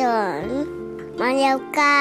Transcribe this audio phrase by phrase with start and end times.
[0.00, 0.02] จ
[0.40, 0.42] น
[1.20, 1.98] มาเร็วก้า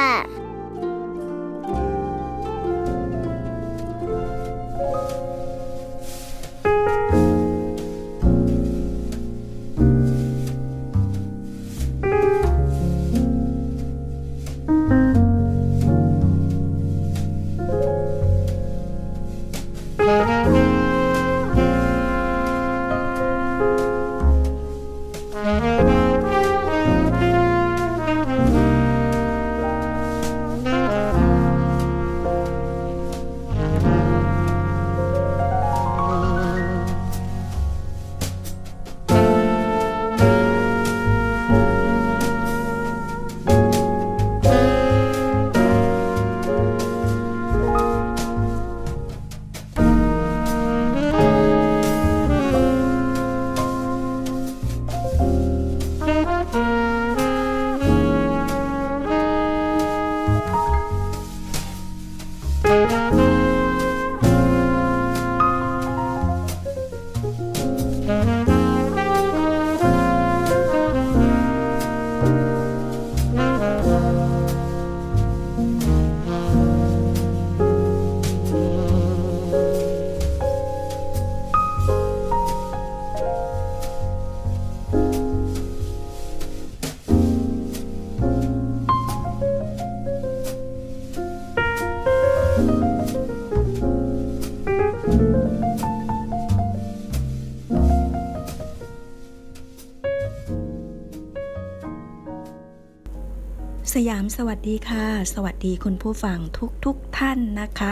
[104.10, 107.92] ยามสวัสดีค่ะ สวัสดีคุณผู้ฟังทุกทุกท่านนะคะ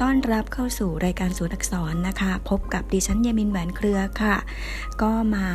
[0.00, 4.36] ต้อนรับเข้าสู่รายการศูนย์อักษรนะคะ พบกับดิฉันยามินแหวนเครือค่ะ
[5.02, 5.48] ก็มา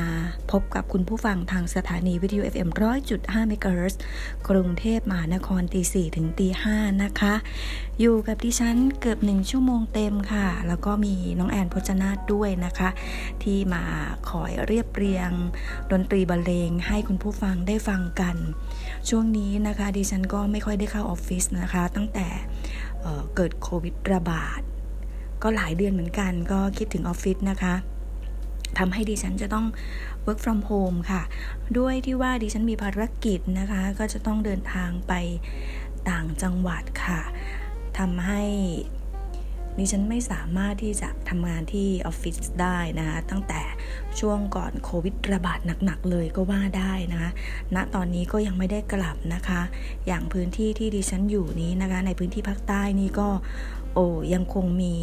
[0.51, 2.69] พบกับคุณผู้ฟังทางสถานีวิทยุ FM
[3.09, 3.99] 100.5เมกะเฮิรตซ์
[4.49, 7.33] กรุงเทพมหานครตี4ถึงตี5นะคะ
[7.99, 12.89] อยู่กับดิฉันเกือบหนึ่งชั่วโมงเต็มค่ะ แล้วก็มีน้องแอนพจนาด้วยนะคะ
[13.43, 13.83] ที่มา
[14.29, 15.31] คอยเรียบเรียง
[15.91, 18.35] ดนตรีบรรเลงให้คุณผู้ฟังได้ฟังกัน
[19.09, 22.27] ช่วงนี้นะคะดิฉันก็ไม่ค่อยได้เข้าออฟฟิศนะคะ ตั้งแต่
[23.01, 24.61] เเกิดโควิดระบาด
[25.43, 27.73] ก็หลายเดือนเหมือนกันก็คิดถึงออฟฟิศนะคะ
[28.77, 29.65] ทำให้ดิฉันจะต้อง
[30.25, 31.21] work from home ค่ะ
[31.77, 35.13] ด้วยที่ว่าดิฉันมีภารกิจนะคะ ก็จะต้องเดินทางไป
[36.09, 37.21] ต่างจังหวัดค่ะ
[37.97, 38.43] ทำให้
[39.77, 43.61] ดิฉันไม่สามารถที่จะทำงานที่ออฟฟิศได้นะคะตั้งแต่
[44.19, 47.31] ช่วงก่อนโควิดระบาดหนักๆเลยก็ว่าได้นะคะ
[47.75, 49.61] ณตอนนี้ก็ยังไม่ได้กลับนะคะ
[50.07, 53.29] อย่างพื้นที่ที่ดิฉันอยู่นี้นะคะ ในพื้นที่ภาคใต้นี่ก็
[53.93, 54.95] โอ้ยังคงมี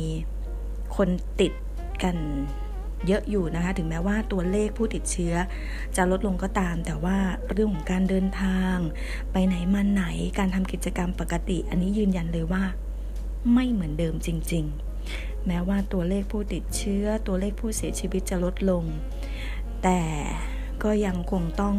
[0.96, 1.08] คน
[1.40, 1.52] ติด
[2.02, 2.16] กัน
[3.06, 5.34] เยอะอยู่นะคะ ถึงแม้ว่าตัวเลขผู้ติดเชื้อ
[5.96, 7.16] จะลดลงก็ตาม แต่ว่า
[7.52, 8.76] เรื่องของการเดินทาง
[9.32, 10.04] ไปไหนมาไหน
[10.38, 12.62] การทำกิจกรรมปกติ อันนี้ยืนยันเลยว่า
[13.52, 14.64] ไม่เหมือนเดิมจริง
[15.06, 18.84] ๆ แม้ว่าตัวเลขผู้ติดเชื้อตัวเลขผู้เสียชีวิตจะลดลง
[19.82, 20.02] แต่
[20.84, 21.76] ก็ยังคงต้อง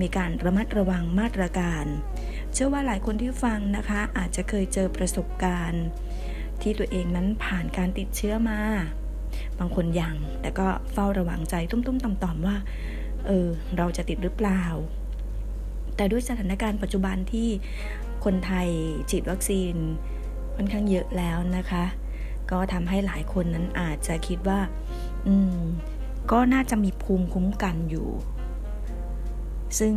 [0.00, 1.84] มีการระมัดระวังมาตรการ
[2.52, 5.84] เชื่อว่าหลายคนที่ฟังนะคะ อาจจะเคยเจอประสบการณ์
[6.62, 8.60] ที่ตัวเองนั้นผ่านการติดเชื้อมา
[9.58, 12.56] บางคนยัง แต่ก็เฝ้าระวังใจตุ้มๆต่อมๆว่า
[13.26, 14.62] เออเราจะติดหรือเปล่า
[15.96, 17.48] แต่ด้วยสถานการณ์ปัจจุบันที่
[18.24, 18.68] คนไทย
[19.10, 19.74] ฉีดวัคซีน
[20.56, 21.84] ค่อนข้างเยอะแล้วนะคะ
[22.50, 24.60] ก็ทำให้หลายคนนั้นอาจจะคิดว่า
[25.26, 25.60] อืม
[26.30, 28.08] ก็น่าจะมีภูมิคุ้มกันอยู่
[29.78, 29.94] ซึ่ง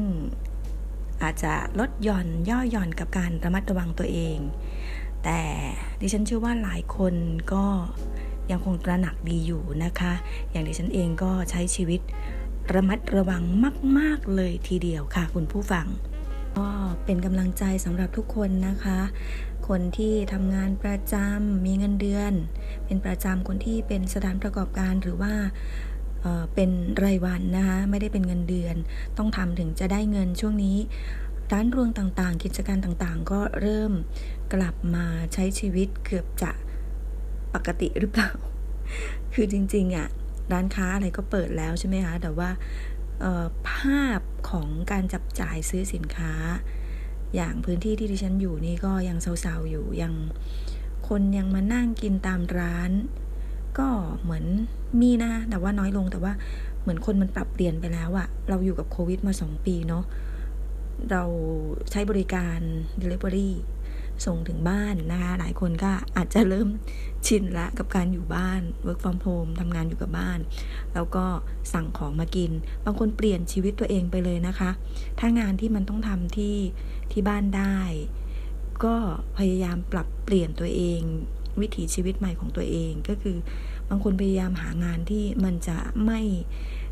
[1.23, 4.37] อาจจะลดหย่อนย่อหย่อนกับการระมัดระวังตัวเอง
[5.23, 5.41] แต่
[6.01, 7.13] ดิฉันเชื่อว่าหลายคน
[7.53, 7.65] ก็
[8.51, 10.13] ยังคงตระหนักดีอยู่นะคะ
[10.51, 12.01] อย่างดิฉันเองก็ใช้ชีวิต
[12.73, 13.41] ระมัดระวัง
[13.97, 15.85] มาก ๆ เลยทีเดียวค่ะ คุณผู้ฟัง
[16.57, 16.67] ก็
[17.05, 18.99] เป็นกำลังใจสำหรับทุกคนนะคะ
[19.69, 22.33] คนที่ทำงานประจำมีเงินเดือน
[22.85, 25.33] เป็นประจำคนที่เป็นสถานประกอบการหรือว่า
[26.55, 26.69] เป็น
[27.03, 28.75] รายวันนะคะไม่ได้เป็นเงินเดือน
[29.17, 30.77] ต้องทำถึงจะได้เงินช่วงนี้
[31.51, 33.91] ร้านรวงต่างๆ กิจการต่างๆ ก็เริ่ม
[34.53, 36.51] กลับมาใช้ชีวิตเกือบจะ
[37.53, 38.31] ปกติหรือเปล่า
[39.33, 40.07] คือจริงๆอะ่ะ
[40.51, 42.49] ร้านค้าอะไรก็เปิดแล้วใช่ไหมคะ แต่ว่า
[43.69, 46.33] ภาพของการจับจ่ายซื้อสินค้า
[47.35, 50.13] อย่างพื้นที่ที่ดิฉันอยู่นี่ก็ยังเศร้าๆอยู่ยัง
[51.07, 52.91] คนยังมานั่งกินตามร้าน
[53.79, 53.87] ก็
[54.21, 54.45] เหมือน
[55.01, 56.33] มีนะแต่ว่าน้อยลงแต่ว่า
[56.81, 60.03] เหมือนคนมันปรับเปลี่ยนไปแล้วอะเราอยู่กับโควิดมาสองปีเนาะ
[61.11, 61.23] เรา
[61.91, 62.59] ใช้บริการ
[63.01, 63.49] Delivery
[64.25, 66.69] ส่งถึงบ้านนะคะ หลายคนก็อาจจะเริ่ม
[67.27, 70.39] ชินละกับการอยู่บ้าน work from home ทำงานอยู่กับบ้าน
[70.93, 71.25] แล้วก็
[71.73, 72.51] สั่งของมากิน
[72.85, 74.69] บางคนเปลี่ยนชีวิตตัวเองไปเลยนะคะ
[75.19, 76.57] ถ้างานที่มันต้องทำที่
[77.11, 77.77] ที่บ้านได้
[78.83, 78.95] ก็
[79.37, 80.99] พยายามปรับเปลี่ยนตัวเอง
[81.61, 83.37] วิถีชีวิตใหม่ของตัวเองก็คือ
[83.89, 86.21] บางคนพยายามหางานที่มันจะไม่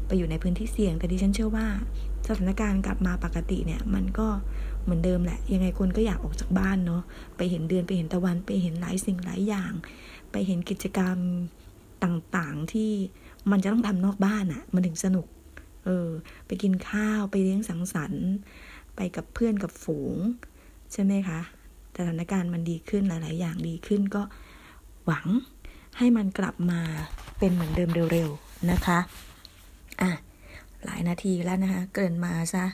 [0.06, 1.68] ไปอยู่ในพื้นที่เสี่ยง แต่ดิฉันเชื่อว่า
[2.28, 4.28] สถานการณ์กลับมาปกติเนี่ย มันก็
[4.88, 7.04] เหมือนเดิมแหละ ยังไงคนก็อยากออกจากบ้านเนาะ
[7.38, 9.72] ไปเห็นเดือนไปเห็นตะวันไปเห็นหลายสิ่งหลายอย่าง
[10.32, 11.18] ไปเห็นกิจกรรม
[12.04, 12.92] ต่างๆที่
[13.52, 15.28] มันจะต้องทำนอกบ้านอะ่ะ มันถึงสนุก
[15.86, 16.10] เออ
[16.48, 18.28] ไปกินข้าวไปเลี้ยงสังสรรค์
[18.96, 20.16] ไปกับเพื่อนกับฝูง
[20.94, 21.40] ใช่ไหมคะ
[21.96, 24.22] สถานการณ์มันดีขึ้นหลาย ๆ อย่างดีขึ้นก็
[25.06, 25.28] หวัง
[25.98, 26.82] ให้มันกลับมา
[27.40, 29.00] เป็นเหมือนเดิมเร็ว ๆ นะคะ
[30.02, 30.12] อะ
[30.86, 32.66] หลายนาทีแล้วนะคะ เกินมาซะ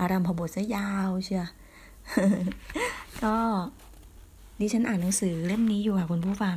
[0.00, 1.46] อารามพบทซะยาวเชีย
[3.22, 3.36] ก็
[4.60, 6.56] ดิฉันอ่านหนังสือเล่มนี้อยู่ค่ะคุณผู้ฟัง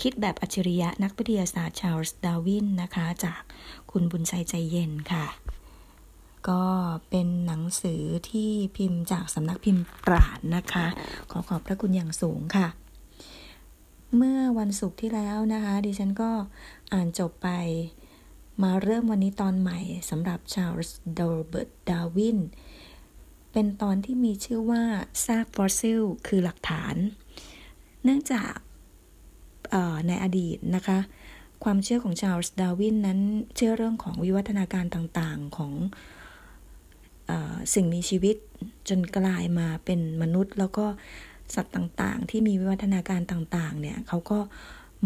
[0.00, 3.40] คิดแบบอัจฉริยะนักวิทยาศาสตร์ชาร์ลส์ดาวินนะคะ จาก
[3.90, 5.26] คุณบุญชัยใจเย็นค่ะ
[6.48, 6.64] ก็
[7.08, 10.86] เป็นหนังสือที่พิมพ์จากสำนักพิมพ์ปราดนะคะ
[11.30, 12.68] ขอขอบพระคุณอย่างสูงค่ะ
[14.16, 16.30] เมื่อวันศุกร์ที่แล้วนะคะ ดิฉันก็
[16.92, 17.48] อ่านจบไป
[18.62, 19.78] มาเริ่มวันนี้ตอนใหม่
[20.10, 22.38] สำหรับชาร์ลส์โรเบิร์ตดาร์วิน
[23.52, 24.82] เป็นตอนที่มีชื่อว่า
[25.24, 26.94] ซากฟอสซิลคือหลักฐาน
[28.04, 28.52] เนื่องจาก
[30.06, 30.98] ในอดีตนะคะ
[31.64, 33.20] ความเชื่อของชาร์ลส์ดาร์วินนั้น
[33.56, 37.32] เชื่อเรื่องของวิวัฒนาการต่างๆของ
[37.74, 38.36] สิ่งมีชีวิต
[38.88, 40.86] จนกลายมาเป็นมนุษย์ แล้วก็
[41.54, 44.38] สัตว์ต่างๆ ที่มีวิวัฒนาการต่างๆเนี่ยเขาก็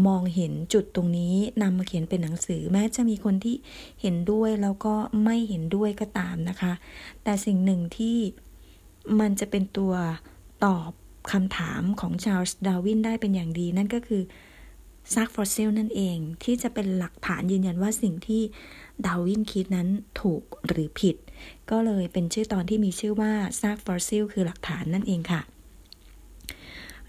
[0.05, 3.55] มองเห็นจุดตรงนี้นำมาเขียนเป็นหนังสือ แม้จะมีคนที่
[4.01, 6.73] เห็นด้วยแล้วก็ไม่เห็นด้วยก็ตามนะคะ
[7.23, 8.17] แต่สิ่งหนึ่งที่
[9.19, 9.93] มันจะเป็นตัว
[10.65, 10.91] ตอบ
[11.31, 14.21] คำถามของชาร์ลส์ดาร์วินได้เป็นอย่างดี นั่นก็คือ
[15.13, 18.41] ซากฟอสซิลนั่นเอง ที่จะเป็นหลักฐานยืนยันว่าสิ่งที่
[19.05, 19.87] ดาร์วินคิดนั้น
[20.21, 21.15] ถูกหรือผิด
[21.71, 25.41] ก็เลยเป็นชื่อตอนที่มีชื่อว่าซากฟอสซิลคือหลักฐานนั่นเองค่ะ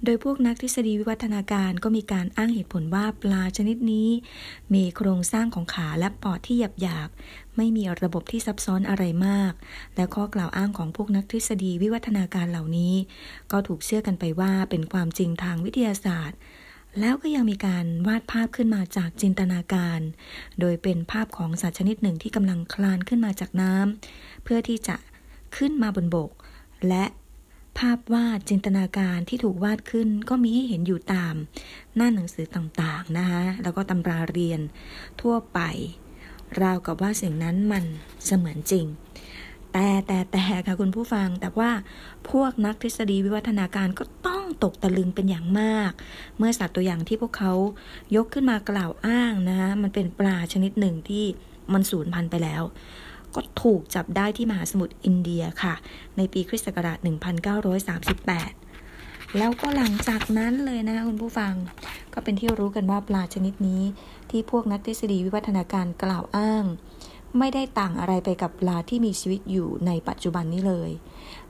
[0.05, 4.09] โดยพวกนักทฤษฎีวิวัฒนาการก็มีการอ้างเหตุผลว่าปลาชนิดนี้
[4.75, 9.53] มีโครงสร้างของขาและปอดที่หยาบๆ ไม่มีระบบที่ซับซ้อนอะไรมาก
[9.97, 12.95] และข้อกล่าวอ้างของพวกนักทฤษฎีวิวัฒนาการเหล่านี้
[13.53, 16.39] ก็ถูกเชื่อกันไปว่าเป็นความจริงทางวิทยาศาสตร์
[17.01, 20.01] แล้วก็ยังมีการวาดภาพขึ้นมาจากจินตนาการ
[20.61, 24.97] โดยเป็นภาพของสัตว์ชนิดหนึ่งที่กำลังคลานขึ้นมาจากน้ำเพื่อที่จะ
[25.57, 26.31] ขึ้นมาบนบก
[26.89, 27.05] และ
[27.79, 31.35] ภาพวาดจินตนาการที่ถูกวาดขึ้นก็มีให้เห็นอยู่ตาม
[31.97, 34.61] หน้าหนังสือต่างๆนะคะแล้วก็ตำราเรียน
[35.21, 35.61] ทั่วไป
[36.63, 37.85] ราวกับว่าสิ่งนั้นมัน
[38.25, 38.87] เสมือนจริง
[39.73, 41.71] แต่แต่แต่ค่ะคุณผู้ฟัง แต่ว่า
[42.31, 45.93] พวกนักทฤษฎีวิวัฒนาการก็ต้องตกตะลึงเป็นอย่างมาก
[46.39, 47.53] เมื่อสัตว์ตัวอย่างที่พวกเขา
[48.17, 51.25] ยกขึ้นมากล่าวอ้างนะคะมันเป็นปลาชนิดหนึ่งที่
[51.73, 52.63] มันสูญพันธุ์ไปแล้ว
[53.35, 55.75] ก็ถูกจับได้ที่มหาสมุทรอินเดียค่ะ
[56.17, 61.55] ในปีคริสต์ศักราช 1938 แล้วก็หลังจากนั้นเลยนะคุณผู้ฟัง
[62.15, 63.83] ก็เป็นที่รู้กันว่าปลาชนิดนี้
[64.31, 66.65] ที่พวกนักทฤษฎีวิวัฒนาการกล่าวอ้าง
[67.39, 70.91] ไม่ได้ต่างอะไรไปกับปลาที่มีชีวิตอยู่ในปัจจุบันนี้เลย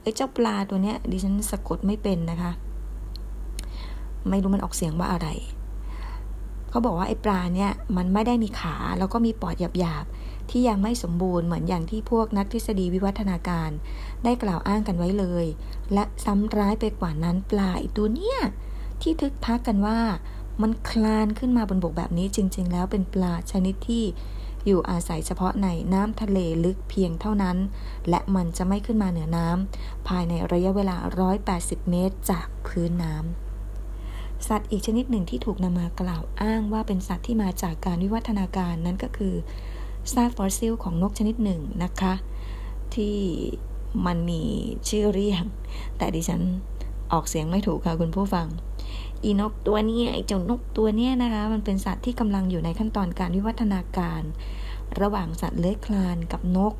[0.02, 2.52] ไอ้เจ้าปลาตัวเนี้ยดิฉันสะกดไม่เป็นนะคะ
[4.28, 5.28] ไม่รู้มันออกเสียงว่าอะไร
[6.70, 10.04] เขาบอกว่าไอ้ปลาเนี่ยมันไม่ได้มีขาแล้วก็มีปอดหยาบ
[10.50, 13.70] ที่ยังไม่สมบูรณ์เหมือนอย่างที่พวกนักทฤษฎีวิวัฒนาการ
[14.24, 15.46] ได้กล่าวอ้างกันไว้เลย
[15.94, 18.38] และซ้ำร้ายไปกว่านั้นปลาอีกตัวเนี้ย
[19.02, 19.98] ที่ทึกทักกันว่า
[20.62, 24.04] มันคลานขึ้นมาบนบกแบบนี้จริง ๆ แล้วเป็นปลาชนิดที่
[24.66, 27.56] อยู่อาศัยเฉพาะในน้ำทะเลลึกเพียงเท่านั้น
[28.08, 30.96] และมันจะไม่ขึ้นมาเหนือน้ำภายในระยะเวลา
[31.44, 39.34] 180 เมตรจากพื้นน้ำ สัตว์อีกชนิดหนึ่งที่ถูกนำมากล่าวอ้างว่าเป็นสัตว์ที่มาจากการวิวัฒนาการนั้นก็คือ
[40.14, 42.14] ซากฟอสซิลของนกชนิดหนึ่งนะคะ
[42.94, 43.16] ที่
[44.06, 44.42] มันมี
[44.88, 45.44] ชื่อเรียก
[45.98, 46.42] แต่ดิฉัน
[47.12, 48.46] ออกเสียงไม่ถูกค่ะคุณผู้ฟัง
[49.24, 54.22] อีนกตัวนี้ไอเจ้านกตัวนี้นะคะ มันเป็นสัตว์ที่กำลังอยู่ในขั้นตอนการวิวัฒนาการ
[55.00, 56.74] ระหว่างสัตว์เลื้อยคลานกับนก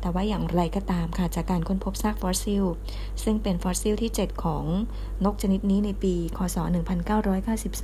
[0.00, 2.64] แต่ว่าอย่างไรก็ตามค่ะจากการค้นพบซากฟอสซิล
[3.22, 4.64] ซึ่งเป็นฟอสซิลที่ 7 ของ
[5.24, 6.56] นกชนิดนี้ในปี คศ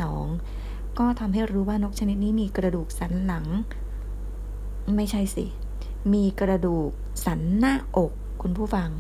[0.05, 3.47] 1992ก็ทำให้รู้ว่านกชนิดนี้มีกระดูกสันหลัง
[4.95, 5.45] ไม่ใช่สิ
[6.13, 6.91] มีกระดูก
[7.25, 8.13] สันหน้าอก
[8.43, 8.91] คุณผู้ฟัง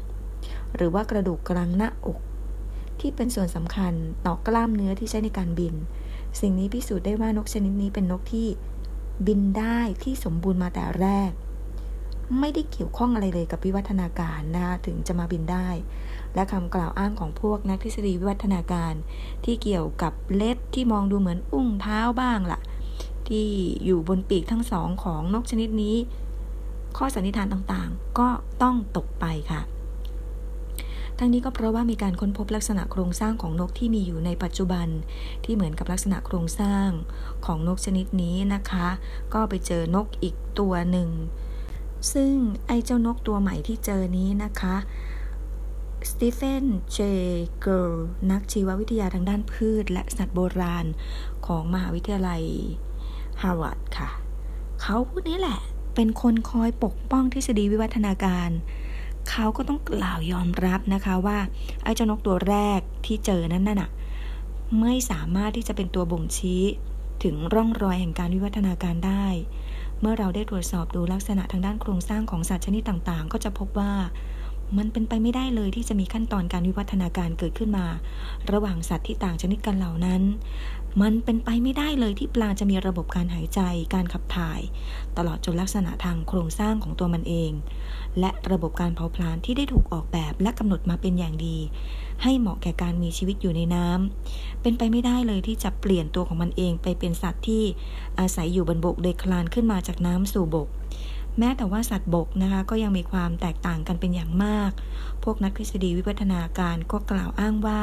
[0.74, 2.18] หรือว่ากระดูกกลางหน้าอก
[3.00, 3.92] ที่เป็นส่วนสำคัญ
[4.26, 5.74] ต่อกล้ามเนื้อที่ใช้ในการบิน
[6.40, 8.48] สิ่งนี้พิสูจน์ได้ว่านกชนิดนี้เป็นนกที่
[9.26, 11.30] บินได้ที่สมบูรณ์มาแต่แรก
[12.40, 15.68] ไม่ได้เกี่ยวข้องอะไรเลยกับวิวัฒนาการนะคะถึงจะมาบินได้
[16.34, 18.94] และคำกล่าวอ้างของพวกนักทฤษฎีวิวัฒนาการ
[19.44, 22.60] ที่เกี่ยวกับเล็บที่มองดูเหมือนอุ้งเท้าบ้างละ่ะ
[23.30, 23.48] ที่
[23.84, 25.96] อยู่บนปีกทั้งสองของนกชนิดนี้
[26.96, 28.28] ข้อสันนิษฐานต่างๆ ก็
[28.62, 29.62] ต้องตกไปค่ะ
[31.18, 34.88] ทั้งนี้ก็เพราะว่ามีการค้นพบลักษณะโครงสร้างของนกที่มีอยู่ในปัจจุบัน
[35.44, 36.88] ที่เหมือนกับลักษณะโครงสร้าง
[37.46, 38.88] ของนกชนิดนี้นะคะ
[39.34, 41.10] ก็ไปเจอนกอีกตัวหนึ่ง
[42.12, 42.32] ซึ่ง
[42.66, 44.76] ไอ้เจ้านกตัวใหม่ที่เจอนี้นะคะ
[46.10, 47.94] สตีเฟน เจ กูลด์
[48.30, 50.86] นักชีววิทยาทางด้านพืช และสัตว์โบราณ
[51.46, 52.44] ของมหาวิทยาลัย
[53.42, 54.08] ฮาร์วาร์ดค่ะ
[54.80, 55.58] เขาผู้นี้แหละ
[55.94, 58.50] เป็นคนคอยปกป้องทฤษฎีวิวัฒนาการ
[59.30, 61.38] เขาก็ต้องกล่าวยอมรับนะคะว่า
[61.82, 63.90] ไอ้เจ้านกตัวแรกที่เจอนั้นน่ะ
[64.80, 66.62] ไม่สามารถที่จะเป็นตัวบ่งชี้
[67.22, 69.26] ถึงร่องรอยแห่งการวิวัฒนาการได้
[70.00, 73.92] เมื่อเราได้ตรวจสอบดูลักษณะทางด้านโครงสร้างของสัตว์ชนิดต่างๆ ก็จะพบว่า
[74.78, 77.86] มันเป็นไปไม่ได้เลยที่จะมีขั้นตอนการวิวัฒนาการเกิดขึ้นมา
[78.52, 80.22] ระหว่างสัตว์ที่ต่างชนิดกันเหล่านั้น
[81.02, 83.60] มันเป็นไปไม่ได้เลยที่ปลาจะมีระบบการหายใจ
[83.94, 84.60] การขับถ่าย
[85.16, 87.52] ตลอดจนลักษณะทางโครงสร้างของตัวมันเอง
[88.20, 91.58] และระบบการเผาผลาญที่ได้ถูกออกแบบและกำหนดมาเป็นอย่างดี
[92.22, 97.64] ให้เหมาะแก่การมีชีวิตอยู่ในน้ำเป็นไปไม่ได้เลยที่จะเปลี่ยนตัวของมันเองไปเป็นสัตว์ที่
[98.18, 100.68] อาศัยอยู่บนบกโดยคลานขึ้นมาจากน้ำสู่บก
[101.38, 104.70] แม้แต่ว่าสัตว์บกนะคะก็ยังมีความแตกต่างกันเป็นอย่างมาก
[105.24, 107.82] พวกนักทฤษฎีวิวัฒนาการก็กล่าวอ้างว่า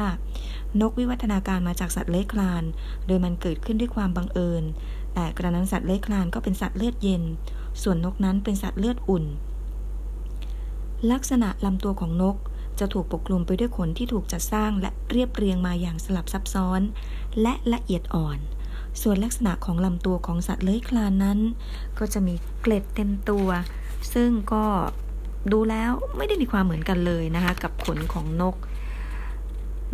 [0.80, 2.62] นกวิวัฒนาการมาจากสัตว์เลื้อยคลาน
[3.06, 4.64] โดยมันเกิดขึ้นด้วยความบังเอิญ
[5.14, 7.22] แต่กระนั้นสัตว์เลื้อยคลานก็เป็นสัตว์เลือดเย็น
[7.82, 9.24] ส่วนนกนั้นเป็นสัตว์เลือดอุ่น
[11.12, 12.36] ลักษณะลำตัวของนก
[12.78, 16.80] จะถูกปกคลุมไปด้วยขนที่ถูกจัดสร้างและเรียบเรียงมาอย่างสลับซับซ้อน
[17.42, 18.38] และละเอียดอ่อน
[19.02, 21.38] ส่วนลักษณะของลำตัวของสัตว์เลื้อยคลานนั้น
[21.98, 23.48] ก็จะมีเกล็ดเต็มตัว
[24.14, 24.64] ซึ่งก็
[25.52, 28.56] ดูแล้วไม่ได้มีความเหมือนกันเลยนะคะ กับขนของนก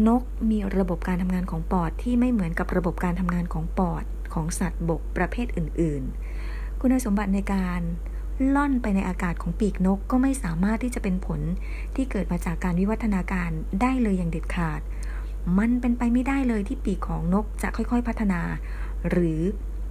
[0.08, 4.04] นกมีระบบการทำงานของปอดที่ไม่เหมือนกับระบบการทำงานของปอด
[4.34, 6.02] ของสัตว์บกประเภทอื่น
[6.42, 7.80] ๆ คุณสมบัติในการ
[8.54, 11.40] ล่อนไปในอากาศของปีกนกก็ไม่สามารถที่จะเป็นผล
[11.94, 14.80] ที่เกิดมาจากการวิวัฒนาการได้เลยอย่างเด็ดขาด
[15.58, 18.40] มันเป็นไปไม่ได้เลยที่ปีกของนกจะค่อยๆพัฒนา
[19.08, 19.40] หรือ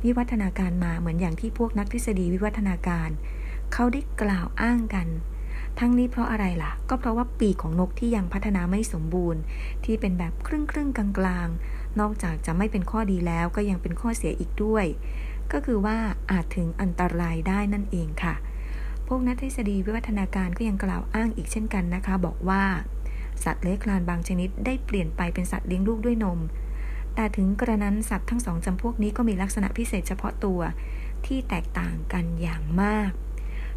[0.04, 3.10] วิวัฒนาการมาเหมือนอย่างที่พวกนักทฤษฎีวิวัฒนาการ
[3.74, 5.08] เขาได้กล่าวอ้างกัน
[5.80, 9.42] ทั้งนี้เพราะอะไรล่ะ ก็เพราะว่าปีกของนกที่ยังพัฒนาไม่สมบูรณ์
[9.86, 14.86] ที่เป็นแบบครึ่งครึ่งกลางๆนอกจากจะไม่เป็นข้อดีแล้วก็ยังเป็นข้อเสียอีกด้วย
[15.51, 15.98] ก็คือว่า
[16.32, 18.36] อาจถึงอันตรายได้นั่นเองค่ะ
[19.08, 22.63] พวกนักทฤษฎีวิวัฒนาการก็ยังกล่าวอ้างอีกเช่นกันนะคะ บอกว่า
[23.44, 26.39] สัตว์เลื้อยคลานบางชนิดได้เปลี่ยนไปเป็นสัตว์เลี้ยงลูกด้วยนม
[27.19, 30.59] แต่ถึงกระนั้นสัตว์ทั้งสองจำพวกนี้ก็มีลักษณะพิเศษเฉพาะตัว
[31.25, 33.11] ที่แตกต่างกันอย่างมาก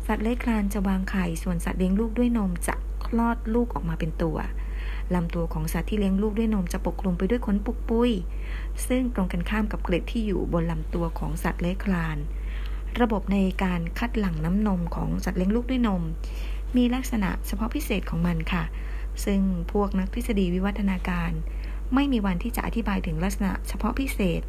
[0.06, 2.75] สัตว์เลื้อยคลานจะวางไข่ ส่วนสัตว์เลี้ยงลูกด้วยนมจะ
[3.06, 4.37] คลอดลูกออกมาเป็นตัว
[5.14, 8.11] ลำตัวของสัตว์ที่เลี้ยงลูกด้วยนมจะปกคลุมไปด้วยขนปุกปุย
[8.88, 12.16] ซึ่งตรงกันข้ามกับเกล็ดที่อยู่บนลำตัวของสัตว์เลื้อยคลาน
[13.00, 16.02] ระบบในการคัดหลั่งน้ำนมของสัตว์เลี้ยงลูกด้วยนม
[16.76, 18.64] มีลักษณะเฉพาะพิเศษของมันค่ะ
[19.25, 19.40] ซึ่ง
[19.72, 21.32] พวกนักทฤษฎีวิวัฒนาการ
[21.94, 24.40] ไม่มีวันที่จะอธิบายถึงลักษณะเฉพาะพิเศษ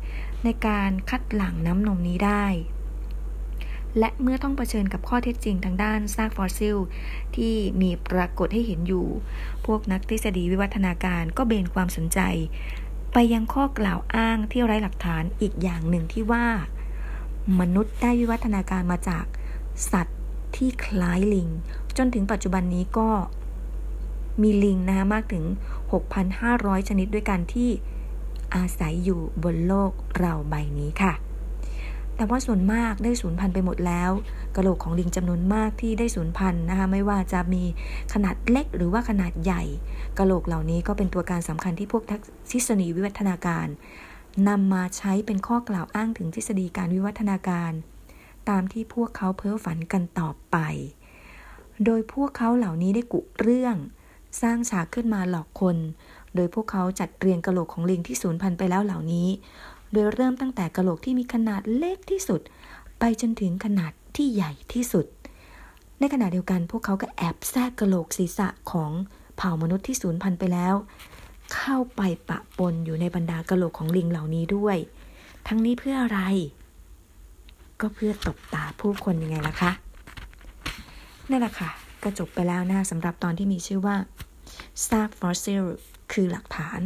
[0.44, 2.46] ในการคัดหลั่งน้ำนมนี้ได้
[4.00, 6.78] และเมื่อต้องเผชิญกับข้อเท็จจริงทางด้านซากฟอสซิล
[7.36, 9.08] ที่มีปรากฏให้เห็นอยู่
[9.66, 12.20] พวกนักทฤษฎีวิวัฒนาการก็เบนความสนใจ
[13.14, 16.46] ไปยังข้อกล่าวอ้างที่ไร้หลักฐานอีกอย่างหนึ่งที่ว่า
[17.60, 19.26] มนุษย์ได้วิวัฒนาการมาจาก
[19.92, 20.20] สัตว์
[20.56, 21.50] ที่คล้ายลิง
[21.98, 23.10] จนถึงปัจจุบันนี้ก็
[24.42, 25.44] มีลิงนะคะมากถึง
[26.18, 27.70] 6,500 ชนิดด้วยกันที่
[28.56, 31.14] อาศัยอยู่บนโลกเราใบนี้ค่ะ
[32.16, 34.12] แต่ว่าส่วนมากได้สูญพันธุ์ไปหมดแล้ว
[34.56, 37.64] กระโหลกของลิงจำนวนมากที่ได้สูญพันธุ์นะคะ ไม่ว่าจะมี
[38.14, 39.64] ขนาดเล็กหรือว่าขนาดใหญ่
[40.18, 42.04] กระโหลกเหล่านี้ก็เป็นตัวการสำคัญที่พวก
[42.52, 43.68] ทฤษฎีวิวัฒนาการ
[44.50, 47.72] นำมาใช้เป็นข้อกล่าวอ้างถึงทฤษฎีการวิวัฒนาการ
[48.50, 50.58] ตามที่พวกเขาเพ้อฝันกันต่อไป
[51.86, 53.76] โดยพวกเขาเหล่านี้ได้กุเรื่อง
[54.42, 55.78] สร้างฉากขึ้นมาหลอกคน
[56.36, 59.28] โดยพวกเขาจัดเรียงกระโหลกของลิงที่สูญพันธุ์ไปแล้วเหล่านี้
[59.92, 62.42] โดยเริ่มตั้งแต่กระโหลกที่มีขนาดเล็กที่สุด
[63.00, 65.06] ไปจนถึงขนาดที่ใหญ่ที่สุด
[66.00, 68.92] ในขณะเดียวกันพวกเขาก็แอบแทรกกระโหลกศีรษะของ
[69.38, 70.76] เผ่ามนุษย์ที่สูญพันธุ์ไปแล้ว
[71.54, 74.78] เข้าไปปะปนอยู่ในบรรดากระโหลกของลิงเหล่านี้ด้วย
[75.48, 76.20] ทั้งนี้เพื่ออะไร
[77.82, 79.72] ก็เพื่อตบตาผู้คนยังไงล่ะคะ
[81.30, 81.70] นั่นแหละค่ะ
[82.04, 83.96] ก็จบไปแล้วนะสำหรับตอนที่มีชื่อว่า
[84.88, 85.64] ซากฟอสซิล
[86.14, 86.80] คือหลักฐาน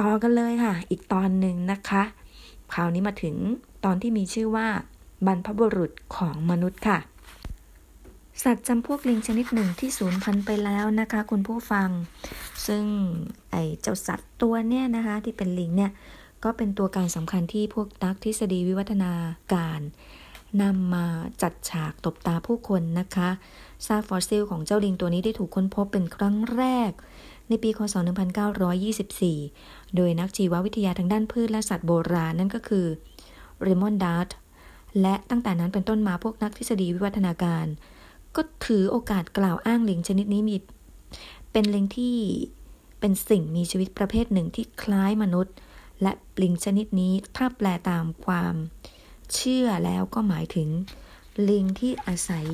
[0.00, 2.02] ต่อกันเลยค่ะ อีกตอนหนึ่งนะคะ
[2.72, 3.34] คราวนี้มาถึง
[3.84, 4.68] ตอนที่มีชื่อว่า
[5.26, 6.98] บรรพบุรุษของมนุษย์ค่ะ
[8.44, 11.88] สัตว์จำพวกลิงชนิดหนึ่งที่สูญพันธุ์ไปแล้วนะคะ คุณผู้ฟัง
[12.66, 12.84] ซึ่ง
[13.50, 15.92] ไอเจ้าสัตว์ตัวเนี้ยนะคะ ที่เป็นลิงเนี่ย
[16.44, 19.12] ก็เป็นตัวการสำคัญที่พวกนักทฤษฎีวิวัฒนา
[19.54, 19.80] การ
[20.62, 21.06] นำมา
[21.42, 23.28] จัดฉากตบตาผู้คนนะคะ
[23.86, 26.90] ซากฟอสซิลของเจ้าลิงตัวนี้ได้ถูกค้นพบเป็นครั้งแรก
[27.48, 27.94] ในปีคศ
[29.14, 32.86] 1924 โดยนักชีววิทยาทางด้านพืชและสัตว์โบราณนั่นก็คือ
[33.62, 34.28] เรมอนดาร์ต
[35.00, 37.66] และตั้งแต่นั้นเป็นต้นมาพวกนักทฤษฎีวิวัฒนาการ
[38.36, 40.56] ก็ถือโอกาสกล่าวอ้างลิงชนิดนี้มี
[41.52, 42.16] เป็นลิงที่
[43.00, 45.54] เป็นสิ่งมีชีวิตประเภทหนึ่งที่คล้ายมนุษย์
[46.02, 46.12] และ
[46.42, 48.54] ลิงชนิดนี้ถ้าแปลตามความ
[49.34, 50.68] เชื่อแล้วก็หมายถึง
[51.48, 52.46] ลิงที่อาศัย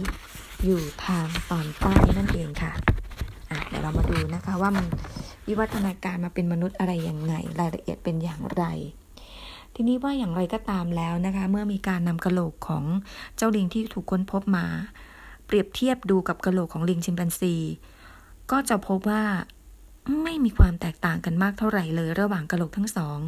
[0.64, 2.72] อยู่ทางตอนใต้นั่นเองค่ะ
[3.50, 4.86] อะเดี๋ยวเรามาดูนะคะว่ามัน
[5.46, 8.64] วิวัฒนาการมาเป็นมนุษย์อะไรยังไง รายละเอียดเป็นอย่างไร
[9.74, 12.84] ทีนี้ว่าอย่างไรก็ตามแล้วนะคะ เมื่อมีการนำกระโหลกของ
[13.36, 14.66] เจ้าลิงที่ถูกค้นพบมา
[15.46, 17.54] เปรียบเทียบดูกับกระโหลกของลิงชิมแปนซี
[18.50, 19.24] ก็จะพบว่า
[20.22, 23.18] ไม่มีความแตกต่างกันมากเท่าไหร่เลยระหว่างกระโหลกทั้งสอง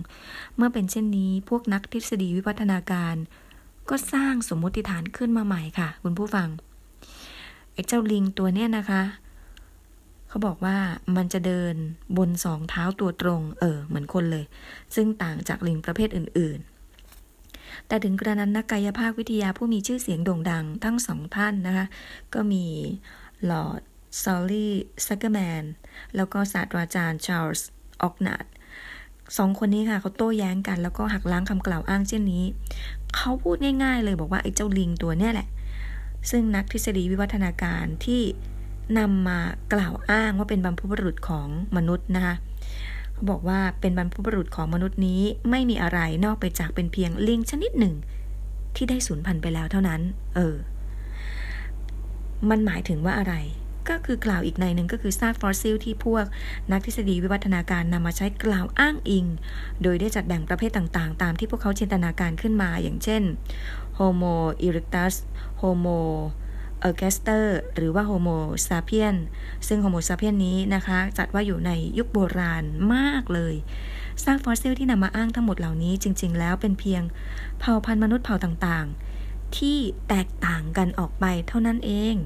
[0.57, 3.17] เมื่อเป็นเช่นนี้พวกนักทฤษฎีวิวัฒนาการ
[3.91, 6.49] ก็สร้างสมมติฐานขึ้นมาใหม่ค่ะ คุณผู้ฟัง
[7.73, 9.03] ไอ้เจ้าลิงตัวเนี้ยนะคะ
[10.29, 10.77] เขาบอกว่า
[11.17, 11.75] มันจะเดิน
[12.17, 14.45] บนสองเท้าตัวตรง เออ เหมือนคนเลย
[14.95, 16.59] ซึ่งต่างจากลิงประเภทอื่น
[17.25, 21.87] ๆ แต่ถึงกระนั้นนักกายภาพวิทยาผู้มีชื่อเสียงโด่งดังทั้งสองท่านนะคะ
[22.35, 22.65] ก็มี
[23.47, 23.81] ลอร์ด
[24.23, 24.75] ซอลลี่
[25.07, 25.65] ซักเกอร์แมน
[26.17, 27.69] แล้วก็ศาสตราจารย์ชาร์ลส์
[28.03, 28.45] ออกซ์นาร์ด
[29.37, 32.45] สองคนนี้ค่ะเขาโต้แย้งกัน แล้วก็หักล้างคำกล่าวอ้างเช่นนี้
[33.17, 35.49] เขาพูดง่ายๆ เลยบอกว่าไอ้เจ้าลิงตัวเนี้ยแหละ
[36.31, 38.23] ซึ่งนักทฤษฎีวิวัฒนาการที่
[38.99, 39.41] นำมา
[39.73, 42.35] กล่าวอ้างว่าเป็นบรรพบุรุษของมนุษย์นะคะ
[43.13, 47.95] เขาบอกว่าเป็นบรรพบุรุษของมนุษย์นี้ไม่มีอะไรนอกไปจากเป็นเพียงลิงชนิดหนึ่ง
[48.77, 50.01] ที่ได้สูญพันธุ์ไปแล้วเท่านั้น
[50.35, 50.57] เออ
[52.51, 53.35] มันหมายถึงว่าอะไร
[53.91, 56.25] ก็คือกล่าวอีกในหนึ่งก็คือซากฟอสซิลที่พวก
[56.71, 59.27] นักทฤษฎีวิวัฒนาการนำมาใช้กล่าวอ้างอิง
[59.83, 63.23] โดยได้จัดแบ่งประเภทต่างๆ ตามที่พวกเขาจินตนาการขึ้นมาอย่างเช่น
[63.99, 65.15] Homo erectus
[65.61, 66.01] Homo
[66.89, 67.45] e r g a s t e r
[67.75, 69.17] หรือว่า Homo sapien
[69.69, 73.55] ซึ่ง Homo sapien นี้นะคะ จัดว่าอยู่ในยุคโบราณมากเลย
[74.25, 77.03] ซากฟอสซิลที่นำมาอ้างทั้งหมดเหล่านี้จริง ๆ แล้วเป็นเพียง
[77.59, 82.17] เผ่าพันธุ์มนุษย์เผ่าต่างๆ ที่แตกต่างกันออกไปเท่านั้นเอง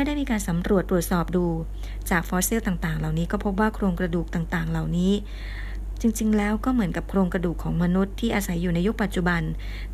[0.00, 1.46] เมื่อได้มีการสำรวจตรวจสอบดู
[2.10, 5.12] จากฟอสซิลต่างๆ เหล่านี้ก็พบว่าโครงกระดูกต่างๆ เหล่านี้
[6.00, 9.42] จริงๆ แล้วก็เหมือนกับโครงกระดูกของมนุษย์ที่อาศัยอยู่ในยุคปัจจุบัน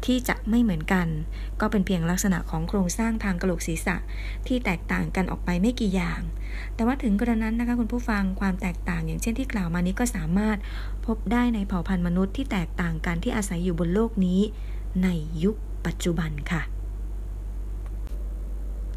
[0.05, 1.07] ที่จะไม่เหมือนกัน
[1.61, 3.97] ก็เป็นเพียงลักษณะของโครงสร้างทางกระโหลกศีรษะ
[4.47, 6.21] ที่แตกต่างกันออกไปไม่กี่อย่าง
[6.75, 10.59] แต่ว่าถึงกระนั้นนะคะคุณผู้ฟังความแตกต่าง อย่างเช่นที่กล่าวมานี้ก็สามารถ
[11.07, 14.40] พบได้ในเผ่าพันธุ์มนุษย์ที่แตกต่างกันที่อาศัยอยู่บนโลกนี้
[15.03, 15.09] ใน
[15.43, 16.74] ยุคปัจจุบันค่ะ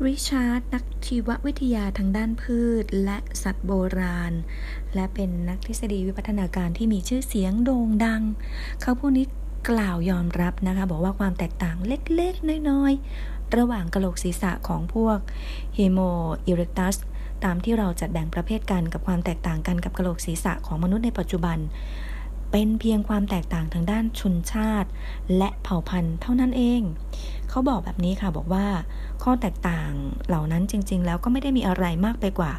[0.06, 4.34] ริชาร์ดนักชีววิทยาทางด้านพืชและสัตว์โบราณ
[4.96, 8.22] และเป็นนักทฤษฎีวิพัฒนาการที่มีชื่อเสียงโด่งดัง
[8.82, 9.26] เขาผู้นี้
[9.70, 15.20] กล่าวยอมรับนะคะ บอกว่าความแตกต่างเล็กๆ น้อยๆ ระหว่างกระโหลกศีรษะของพวก
[15.76, 16.00] เฮโม
[16.46, 16.96] อิเรตัส
[17.44, 21.58] ตามที่เราจัดแบ่งประเภทกันกับความแตกต่างกันกับกระโหลกศีรษะของมนุษย์ในปัจจุบัน
[22.52, 24.90] เป็นเพียงความแตกต่างทางด้านชนชาติ
[25.38, 26.82] และเผ่าพันธุ์เท่านั้นเอง
[27.50, 28.68] เขาบอกแบบนี้ค่ะบอกว่า
[29.24, 29.92] ข้อแตกต่าง
[30.28, 32.52] เหล่านั้นจริง ๆ แล้วก็ไม่ได้มีอะไรมากไปกว่า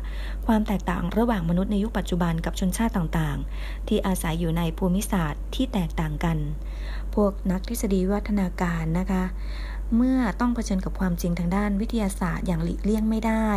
[0.47, 6.39] ความแตกต่างระหว่างมนุษย์ในยุคปัจจุบันกับชนชาติต่างๆ ที่อาศัยอยู่ในภูมิศาสตร์ที่แตกต่างกัน
[7.15, 9.25] พวกนักทฤษฎีวัฒนาการนะคะ
[9.97, 13.51] เมื่อต้องเผชิญกับความจริงทางด้านวิทยาศาสตร์อย่างหลีกเลี่ยงไม่ได้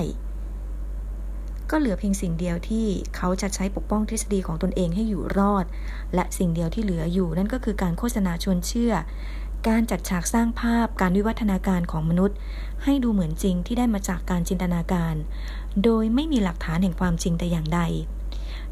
[1.70, 5.66] ก็เหลือเพียงสิ่งเดียวที่เขาจะใช้ปกป้องทฤษฎีของตนเองให้อยู่รอด
[6.16, 8.94] และสิ่งเดียวที่เหลืออยู่นั่นก็คือการโฆษณาชวนเชื่อ
[9.68, 12.38] การจัดฉากสร้างภาพการวิวัฒนาการของมนุษย์
[12.84, 15.16] ให้ดูเหมือนจริงที่ได้มาจากการจินตนาการ
[15.84, 17.82] โดยไม่มีหลักฐานแห่งความจริงแต่อย่างใด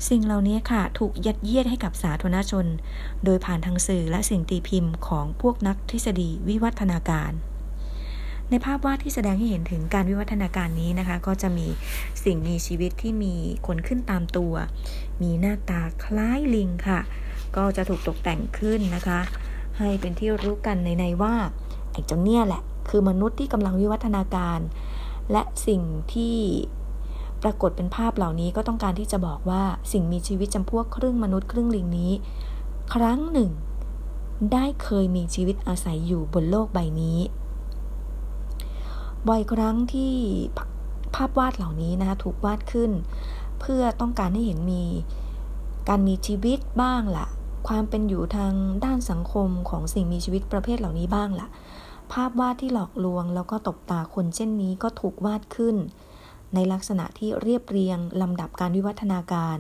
[0.09, 2.65] สิ่งเหล่านี้ค่ะถูกยัดเยียดให้กับสาธารณชน
[3.25, 7.31] โดยผ่านทางสื่อและสิ่งตีพิมพ์ของพวกนักทฤษฎีวิวัฒนาการ
[8.49, 11.67] ในภาพวาดที่แสดงให้เห็นถึงการวิวัฒนาการนี้นะคะ ก็จะมี
[12.23, 13.33] สิ่งมีชีวิตที่มี
[13.65, 14.53] ขนขึ้นตามตัว
[15.21, 16.99] มีหน้าตาคล้ายลิงค่ะ
[17.55, 19.19] ก็จะถูกตกแต่งขึ้นนะคะ
[19.77, 21.35] ให้เป็นที่รู้กันในในว่า
[21.91, 24.60] ไอ้เจ้าเนี่ยแหละ คือมนุษย์ที่กำลังวิวัฒนาการ
[25.32, 25.82] และสิ่ง
[26.13, 26.38] ที่
[27.43, 32.12] ปรากฏเป็นภาพเหล่านี้ก็ต้องการที่จะบอกว่าสิ่งมีชีวิตจำพวกครึ่งมนุษย์ครึ่งลิงนี้
[32.93, 33.52] ครั้งหนึ่ง
[34.54, 37.19] ได้เคยมีชีวิตอาศัยอยู่บนโลกใบนี้
[39.28, 40.13] บ่อยครั้งที่
[41.15, 42.91] ภาพวาดเหล่านี้นะคะถูกวาดขึ้น
[43.60, 44.84] เพื่อต้องการให้เห็นมี
[45.89, 47.28] การมีชีวิตบ้างละ่ะ
[47.67, 48.54] ความเป็นอยู่ทาง
[48.86, 51.47] ด้านสังคมของสิ่งมีชีวิตประเภทเหล่านี้บ้างละ่ะ
[52.13, 55.75] ภาพวาดที่หลอกลวง แล้วก็ตบตาคนเช่นนี้ก็ถูกวาดขึ้น
[56.53, 59.57] ในลักษณะที่เรียบเรียงลำดับการวิวัฒนาการ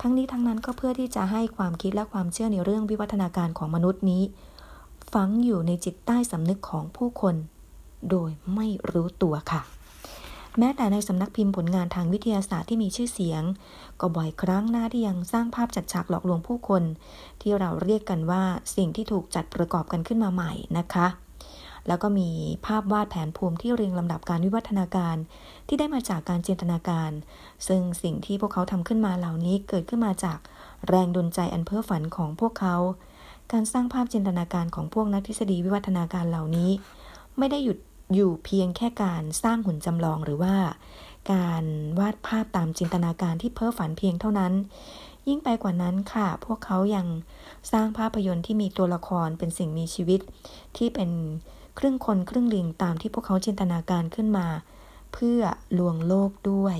[0.00, 4.22] ทั้งนี้ทั้งนั้นก็เพื่อที่จะให้ความคิดและความเชื่อในเรื่องวิวัฒนาการของมนุษย์นี้
[5.12, 7.34] ฝังอยู่ในจิตใต้สำนึกของผู้คน
[8.10, 9.62] โดยไม่รู้ตัวค่ะ
[10.58, 13.42] แม้แต่ในสำนักพิมพ์ผลงานทางวิทยาศาสตร์ที่มีชื่อเสียง
[14.00, 16.82] ก็บ่อยครั้งหน้าที่ยังสร้างภาพจัดฉากหลอกลวงผู้คน
[17.40, 18.42] ที่เราเรียกกันว่า
[18.76, 21.06] สิ่งที่ถูกจัดประกอบกันขึ้นมาใหม่นะคะ
[21.88, 22.28] แล้วก็มี
[22.66, 25.16] ภาพวาดแผนภูมิที่เรียงลำดับการวิวัฒนาการ
[25.68, 27.10] ที่ได้มาจากการจินตนาการ
[27.68, 30.38] ซึ่งสิ่งที่พวกเขาทำขึ้นมาเหล่านี้เกิดขึ้นมาจาก
[30.88, 32.76] แรงดลใจอันเพ้อฝันของพวกเขา
[33.52, 36.70] การสร้างภาพจินตนาการของพวกนักทฤษฎีวิวัฒนาการเหล่านี้
[37.38, 37.78] ไม่ได้หยุด
[38.14, 40.56] อยู่เพียงแค่การสร้างหุ่นจำลองหรือว่า
[41.32, 41.64] การ
[41.98, 44.52] วาดภาพตามจินตนาการที่เพ้อฝันเพียงเท่านั้น
[45.28, 47.06] ยิ่งไปกว่านั้นค่ะ พวกเขายัง
[47.72, 50.20] สร้างภาพยนตร์ที่มีตัวละครเป็นสิ่งมีชีวิต
[50.76, 51.10] ที่เป็น
[51.78, 54.48] ครึ่งคนครึ่งลิงตามที่พวกเขาจินตนาการขึ้นมา
[55.12, 55.40] เพื่อ
[55.78, 56.78] ลวงโลกด้วย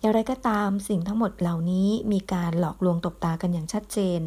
[0.00, 4.20] อย่างไรก็ตามสิ่งทั้งหมดเหล่านี้มีการหลอกลวงตบตากันอย่างชัดเจน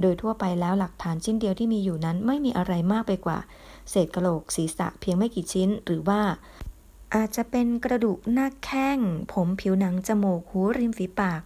[0.00, 3.38] โดยทั่วไปแล้วหลักฐานชิ้นเดียวที่มีอยู่นั้นไม่มีอะไรมากไปกว่า
[3.90, 6.20] เศษกระโหลกศีรษะเพียงไม่กี่ชิ้น หรือว่า
[7.14, 8.98] อาจจะเป็นกระดูกหน้าแข้ง
[9.32, 11.40] ผมผิวหนังจมูกหูริมฝีปาก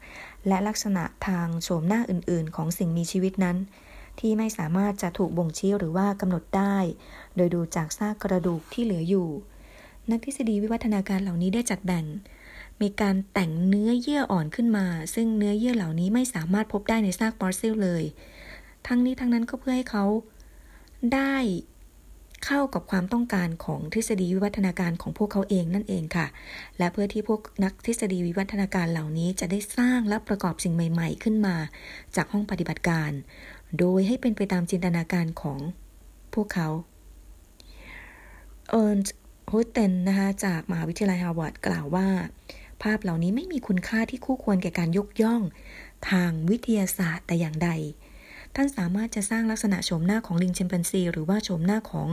[0.47, 3.57] และลักษณะทางโฉมหน้าอื่นๆ ของสิ่งมีชีวิตนั้น
[4.21, 6.77] ที่ไม่สามารถจะถูกบ่งชี้หรือว่ากำหนดได้
[7.37, 9.29] โดยดูจากซากกระดูกที่เหลืออยู่
[10.11, 12.05] นักทฤษฎีวิวัฒนาการเหล่านี้ได้จัดแบ่ง
[12.83, 18.05] มีการแต่งเนื้อเยื่ออ่อนขึ้นมา ซึ่งเนื้อเยื่อเหล่านี้ไม่สามารถพบได้ในซากฟอสซิลเลย
[18.87, 20.05] ทั้งนี้ทั้งนั้นก็เพื่อให้เขา
[21.15, 21.37] ได้
[22.45, 26.27] เข้ากับความต้องการของทฤษฎีวิวัฒนาการของพวกเขาเองนั่นเองค่ะ
[26.79, 31.57] และเพื่อที่พวกนักทฤษฎีวิวัฒนาการเหล่านี้จะได้สร้างและประกอบสิ่งใหม่ ๆ ขึ้นมา
[32.17, 33.11] จากห้องปฏิบัติการ
[33.79, 35.59] โดยให้เป็นไปตามจินตนาการของ
[36.35, 36.69] พวกเขา
[38.71, 38.99] เอิร์น
[39.49, 42.09] โฮเทนนะคะจากมหาวิทยาลัยฮาร์วาร์ดกล่าวว่า
[42.83, 45.43] ภาพเหล่านี้ไม่มีคุณค่าที่คู่ควรแก่การยกย่อง
[46.11, 47.71] ทางวิทยาศาสตร์แต่อย่างใด
[48.55, 52.09] ท่านสามารถจะสร้างลักษณะโฉมหน้าของลิงชิมแปนซีหรือว่าโฉมหน้าของ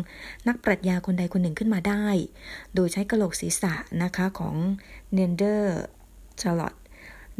[0.47, 2.05] นักปรัชญาคนใดคนหนึ่งขึ้นมาได้
[2.75, 4.55] โดยใช้กระโหลกศีรษะนะคะของ
[5.13, 5.79] เนนเดอร์
[6.41, 6.73] ชาร์ลอต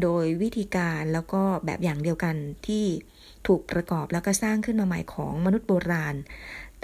[0.03, 2.35] โดยวิธีการแล้วก็แบบอย่างเดียวกัน
[2.67, 2.85] ที่
[3.47, 6.15] ถูกประกอบแล้วก็สร้างขึ้นมาใหม่ของมนุษย์โบราณ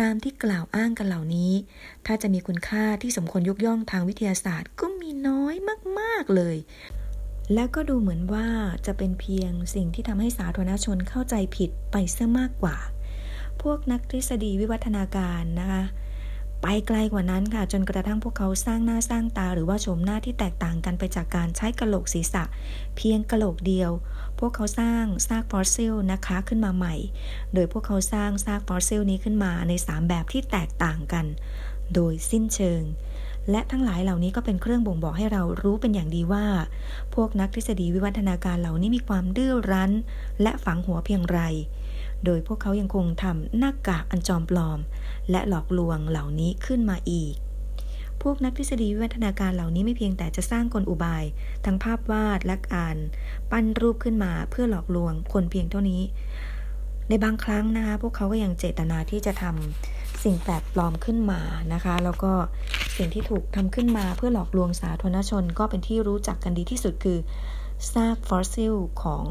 [0.01, 1.51] ตามที่กล่าวอ้างกันเหล่านี้
[2.05, 5.55] ถ้าจะมีคุณค่าที่สมควรยกย่องทางวิทยาศาสตร์ ก็มีน้อย
[5.99, 6.57] มาก ๆ เลย
[7.53, 8.47] แล้วก็ดูเหมือนว่า
[8.85, 12.77] จะเป็นเพียงสิ่งที่ทำให้สาธารณชนเข้าใจผิดไปเสียมากกว่า
[13.61, 15.83] พวกนักทฤษฎีวิวัฒนาการนะคะ
[16.67, 22.43] ไปไกลกว่านั้นค่ะ จนกระทั่งพวกเขาสร้างหน้าสร้างตา หรือว่าโฉมหน้าที่แตกต่างกันไปจากการใช้กระโหลกศีรษะ
[22.95, 23.91] เพียงกระโหลกเดียว
[24.39, 26.95] พวกเขาสร้างซากฟอสซิลนะคะขึ้นมาใหม่
[27.53, 31.25] โดยพวกเขาสร้างซากฟอสซิลนี้ขึ้นมาใน 3 แบบที่แตกต่างกัน
[31.93, 32.81] โดยสิ้นเชิง
[33.51, 36.45] และทั้งหลายเหล่านี้ก็เป็นเครื่องบ่งบอกให้เรารู้เป็นอย่างดีว่า
[37.15, 39.91] พวกนักทฤษฎีวิวัฒนาการเหล่านี้มีความดื้อรั้น
[40.41, 41.39] และฝังหัวเพียงไร
[42.25, 44.79] โดยพวกเขายังคงทำหน้ากากอันจอมปลอม
[45.31, 47.35] และหลอกลวงเหล่านี้ขึ้นมาอีก
[48.21, 51.23] พวกนักทฤษฎีวิวัฒนาการเหล่านี้ไม่เพียงแต่จะสร้างกลอุบาย
[51.65, 52.95] ทั้งภาพวาดและการ
[53.51, 56.01] ปั้นรูปขึ้นมาเพื่อหลอกลวงคนเพียงเท่านี้
[57.09, 59.43] ในบางครั้งนะคะพวกเขาก็ยังเจตนาที่จะท
[59.83, 61.41] ทำสิ่งแปลกปลอมขึ้นมา
[61.73, 62.31] นะคะ แล้วก็
[62.97, 67.17] สิ่งที่ถูกทำขึ้นมาเพื่อหลอกลวงสาธารณชนก็เป็นที่รู้จักกันดีที่สุดคือ
[67.93, 69.23] ซากฟอสซิลของ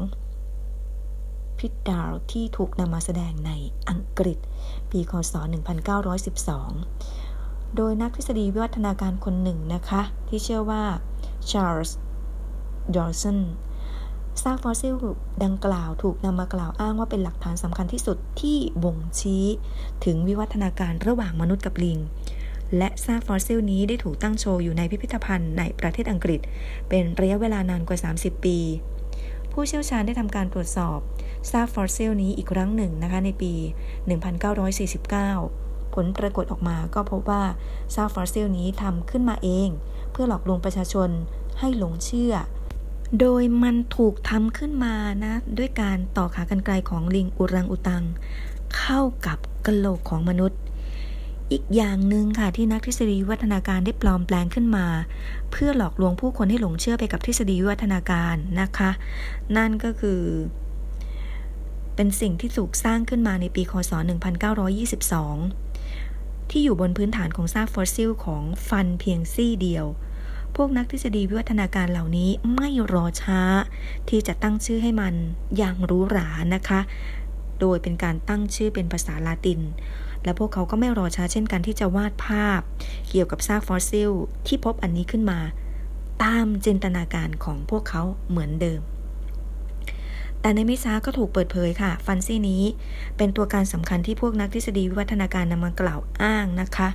[1.59, 3.51] พิลต์ดาวน์ที่ถูกนำมาแสดงใน
[3.89, 4.37] อังกฤษ
[4.95, 5.35] ปีคศ
[6.95, 10.83] 1912 โดยนักทฤษฎีวิวัฒนาการคนหนึ่งนะคะ ที่ชื่อว่า
[11.51, 11.97] ชาร์ลส์
[12.95, 13.39] ดอว์สัน
[14.41, 14.95] ซากฟอสซิล
[15.43, 19.45] ดังกล่าวถูกนำมากล่าวอ้างว่าเป็นหลักฐานสำคัญที่สุดที่บ่งชี้
[20.05, 21.99] ถึงวิวัฒนาการระหว่างมนุษย์กับลิง
[22.77, 26.39] และซากฟอสซิลนี้ได้ถูกตั้งโชว์อยู่ในพิพิธภัณฑ์ในประเทศอังกฤษ
[26.89, 28.57] เป็นระยะเวลานานกว่า 30 ปี
[29.57, 30.99] ผู้เชี่ยวชาญได้ทำการตรวจสอบ
[31.51, 33.53] ซากฟอสซิลนี้อีกครั้งหนึ่งนะคะในปี
[35.13, 37.43] 1949 ผลปรากฏออกมาก็พบว่า
[37.95, 39.69] ซากฟอสซิลนี้ทำขึ้นมาเอง
[40.11, 41.09] เพื่อหลอกลวงประชาชน
[41.59, 42.33] ให้หลงเชื่อ
[43.19, 48.03] โดยมันถูกทำขึ้นมานะ ด้วยการต่อขากรรไกรของลิงอุรังอุตัง
[48.77, 50.59] เข้ากับกระโหลกของมนุษย์
[51.51, 54.87] อีกอย่างหนึ่งค่ะที่นักทฤษฎีวัฒนาการได้ปลอมแปลงขึ้นมา
[55.51, 58.91] เพื่อหลอกลวงผู้คนให้หลงเชื่อไปกับทฤษฎีวัฒนาการนะคะ
[59.57, 60.21] นั่นก็คือ
[61.95, 63.91] เป็นสิ่งที่ถูกสร้างขึ้นมาในปีคศ
[64.75, 69.85] 1922 ที่อยู่บนพื้นฐานของซากฟอสซิลของฟันเพียงซี่เดียว
[70.55, 73.41] พวกนักทฤษฎีวิวัฒนาการเหล่านี้ไม่รอช้า
[74.09, 75.13] ที่จะตั้งชื่อให้มัน
[75.57, 76.79] อย่างหรู้หรานะคะ
[77.59, 79.61] โดยเป็นการตั้งชื่อเป็นภาษาลาติน
[80.25, 82.61] และพวกเขาก็ไม่รอช้าเช่นกันที่จะวาดภาพ
[83.09, 84.11] เกี่ยวกับซากฟอสซิล
[84.47, 85.39] ที่พบอันนี้ขึ้นมา
[86.23, 88.81] ตามจินตนาการของพวกเขาเหมือนเดิม
[90.41, 92.63] แต่ในไม่ช้าก็ถูกเปิดเผยค่ะ ฟันซี่นี้
[93.17, 96.89] เป็นตัวการสำคัญที่พวกนักทฤษฎีวิวัฒนาการนำมากล่าวอ้างนะคะ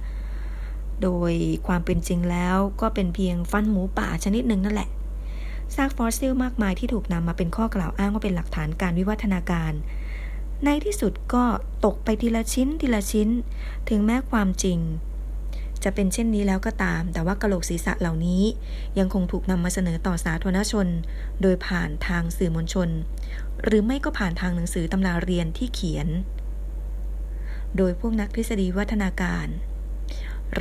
[1.02, 1.32] โดย
[1.66, 4.88] ความเป็นจริงแล้วก็เป็นเพียงฟันหมูป่าชนิดหนึ่งนั่นแหละ
[5.74, 9.72] ซากฟอสซิลมากมายที่ถูกนำมาเป็นข้อกล่าวอ้างว่าเป็นหลักฐานการวิวัฒนาการ
[10.64, 11.44] ในที่สุดก็
[11.84, 13.28] ตกไปทีละชิ้นทีละชิ้น
[13.88, 14.78] ถึงแม้ความจริง
[15.84, 18.42] จะเป็นเช่นนี้แล้วก็ตาม แต่ว่ากะโหลกศีรษะเหล่านี้
[18.98, 20.88] ยังคงถูกนำมาเสนอต่อสาธารณชน
[21.42, 22.88] โดยผ่านทางสื่อมวลชน
[23.62, 26.08] หรือไม่ก็ผ่านทางหนังสือตำราเรียนที่เขียน
[27.76, 29.46] โดยพวกนักทฤษฎีวัฒนาการ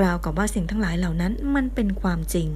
[0.02, 2.50] ราวกับว่าสิ่งทั้งหลายเหล่านั้นมันเป็นความจริง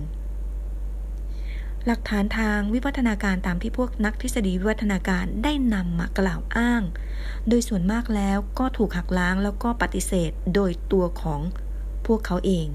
[1.87, 6.83] หลักฐานทางวิวัฒนาการตามที่พวกนักทฤษฎีวิวัฒนาการได้นำมากล่าวอ้าง
[7.47, 11.39] โดยส่วนมากแล้วก็ถูกหักล้างแล้วก็ปฏิเสธโดยตัวของ
[12.05, 12.67] พวกเขาเอง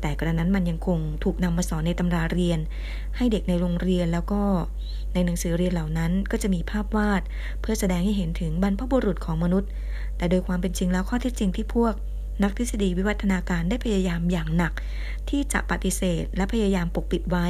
[0.00, 2.58] แต่กระนั้นมันยังคงถูกนำมาสอนในตำราเรียน
[3.16, 4.42] ให้เด็กในโรงเรียนแล้วก็
[5.14, 7.22] ในหนังสือเรียนเหล่านั้นก็จะมีภาพวาด
[7.60, 9.70] เพื่อแสดงให้เห็นถึงบรรพบุรุษของมนุษย์
[10.16, 11.94] แต่โดยความเป็นจริงแล้วข้อเท็จจริงที่พวก
[12.42, 14.72] นักทฤษฎีวิวัฒนาการได้พยายามอย่างหนัก
[15.28, 17.48] ที่จะปฏิเสธและพยายามปกปิดไว้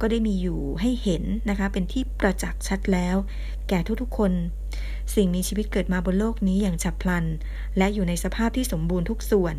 [0.00, 3.16] ก็ได้มีอยู่ให้เห็นนะคะ เป็นที่ประจักษ์ชัดแล้ว
[3.68, 4.32] แก่ทุกๆคน
[5.14, 7.24] สิ่งมีชีวิตเกิดมาบนโลกนี้อย่างฉับพลัน
[7.76, 9.54] และอยู่ในสภาพที่สมบูรณ์ทุกส่วน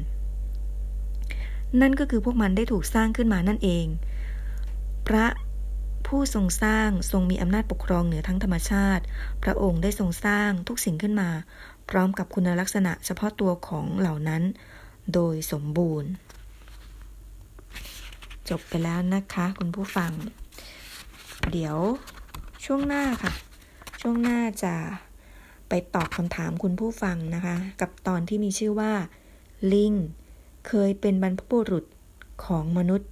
[1.81, 3.85] นั่นก็คือพวกมันได้ถูกสร้างขึ้นมานั่นเอง
[5.07, 5.25] พระ
[6.07, 9.03] ผู้ทรงสร้างทรงมีอำนาจปกครองเหนือทั้งธรรมชาติ
[9.43, 11.29] พระองค์ได้ทรงสร้างทุกสิ่งขึ้นมา
[11.89, 14.43] พร้อมกับคุณลักษณะเฉพาะตัวของเหล่านั้น
[15.13, 16.09] โดยสมบูรณ์
[18.49, 20.11] จบไปแล้วนะคะคุณผู้ฟัง
[21.51, 21.77] เดี๋ยว
[22.65, 23.33] ช่วงหน้าค่ะ
[24.01, 24.75] ช่วงหน้าจะ
[25.69, 28.93] ไปตอบคำถามคุณผู้ฟังนะคะ กับตอนที่มีชื่อว่า
[29.73, 29.93] ลิง
[30.67, 31.85] เคยเป็นบรรพบุรุษ
[32.45, 33.09] ของมนุษย์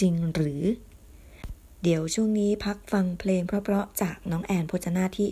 [0.00, 0.62] จริงหรือ
[1.82, 5.28] เดี๋ยวช่วงนี้พักฟังเพลงเพราะๆจากน้องแอนพจนาที่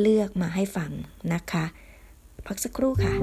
[0.00, 0.90] เลือกมาให้ฟัง
[1.32, 1.64] นะคะ
[2.46, 3.14] พักสักครู่ค่ะ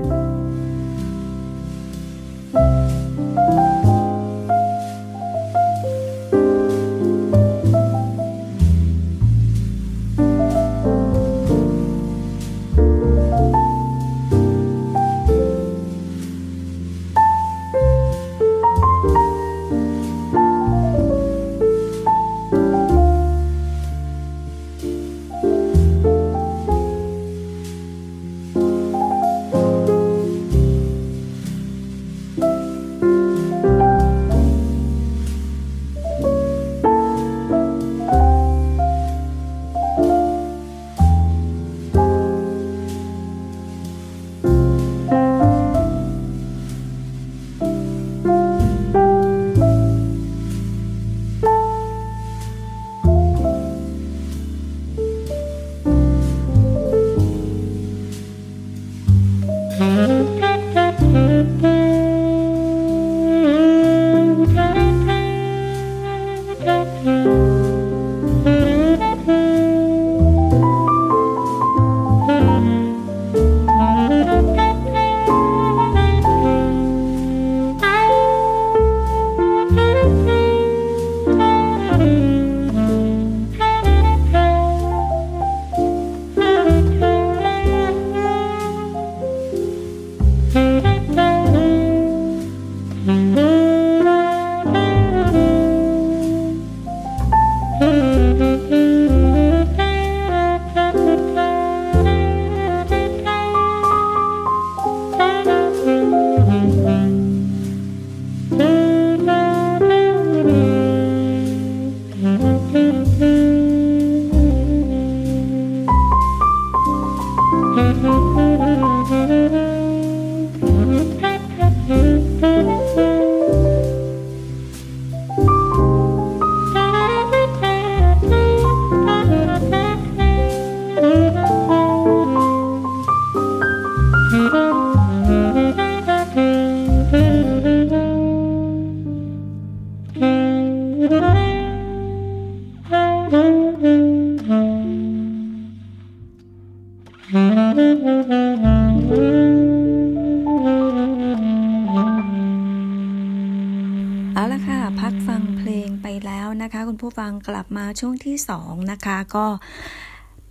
[156.74, 159.46] นะคะ คุณผู้ฟังกลับมาช่วงที่สองนะคะ ก็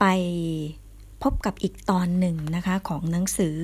[0.01, 0.05] ไป
[1.23, 3.59] พบกับอีกตอนหนึ่งนะคะ ของหนังสือ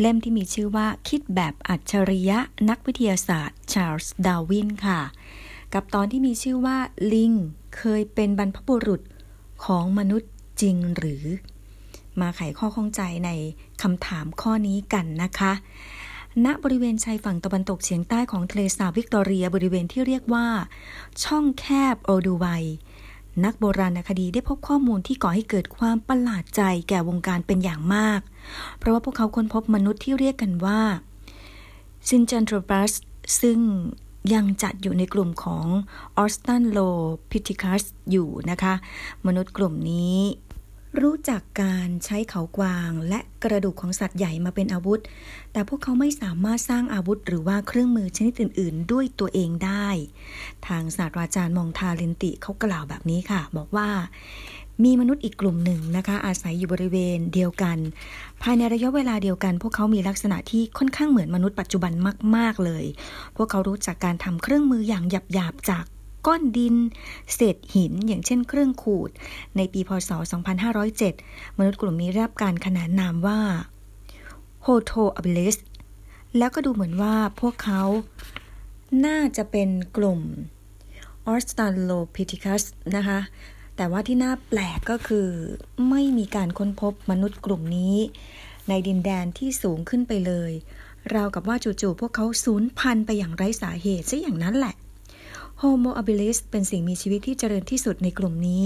[0.00, 5.00] เล่มที่มีชื่อว่าคิดแบบอัจฉริยะนักวิทยาศาสตร์ ชาร์ลส์ดาร์วินค่ะ
[5.74, 6.78] กับตอนที่มีชื่อว่า
[7.12, 7.32] ลิง
[7.76, 9.02] เคยเป็นบรรพบุรุษ
[9.64, 11.24] ของมนุษย์จริงหรือ
[12.20, 13.30] มาไขข้อข้องใจใน
[13.82, 15.52] คำถามข้อนี้กันนะคะ
[16.44, 20.46] ณบริเวณชายฝั่งตะวันตกเฉียงใต้ของทะเลสาบวิกตอเรียบริเวณที่เรียกว่า
[21.24, 22.46] ช่องแคบโอดูไว
[23.44, 28.20] นักโบราณคดีได้พบข้อมูลที่ก่อให้เกิดความประหลาดใจแก่วงการเป็นอย่างมาก
[28.78, 30.80] เพราะว่าพวกเขาค้นพบมนุษย์ที่เรียกกันว่า
[32.08, 32.92] ซินจันทรปัส
[33.40, 33.58] ซึ่ง
[34.34, 35.66] ยังจัดอยู่ในกลุ่มของ
[36.16, 36.78] ออสตันโล
[37.30, 38.74] พิทิคัสอยู่นะคะ
[39.26, 40.18] มนุษย์กลุ่มนี้
[40.98, 45.00] รู้จักการใช้เขากวางและกระดูกของสัตว์ใหญ่มาเป็นอาวุธ
[45.52, 49.88] แต่พวกเขาไม่สามารถสร้างอาวุธหรือว่าเครื่องมือชนิดอื่น ๆ ด้วยตัวเองได้
[50.66, 53.88] ทางศาสตราจารย์มองทาเลนติเขากล่าวแบบนี้ค่ะ บอกว่า
[54.84, 57.78] มีมนุษย์อีกกลุ่มหนึ่งนะคะ อาศัยอยู่บริเวณเดียวกัน
[58.42, 61.92] ภายในระยะเวลาเดียวกัน พวกเขามีลักษณะที่ค่อนข้างเหมือนมนุษย์ปัจจุบัน
[62.36, 62.84] มาก ๆ เลย
[63.36, 65.84] พวกเขารู้จักการทำเครื่องมืออย่างหยาบๆจาก
[66.26, 66.74] ก้อนดิน
[67.34, 69.10] เศษหิน อย่างเช่นเครื่องขูด
[69.56, 70.10] ในปีพศ
[70.84, 73.40] 2507 มนุษย์กลุ่มนี้รับการขนานนามว่า
[74.62, 75.56] โฮโทอ b ิ l ส
[76.38, 77.82] แล้วก็ดูเหมือนว่าพวกเขา
[79.06, 80.20] น่าจะเป็นกลุ่ม
[81.26, 82.62] ออสตันโลพิทิคัส
[82.96, 83.20] นะคะ
[83.76, 85.28] แต่ว่าที่น่าแปลกก็คือ
[85.88, 87.96] ไม่มีการค้นพบมนุษย์กลุ่มนี้
[88.68, 90.52] ในดินแดนที่สูงขึ้นไปเลย
[91.14, 94.74] ราวกับว่าจู่ๆพวกเขาสูญพันธุ์ไปอย่างไร้สาเหตุซะอย่างนั้นแหละ
[95.64, 98.64] Homo habilis เป็นสิ่งมีชีวิตที่เจริญที่สุดในกลุ่มนี้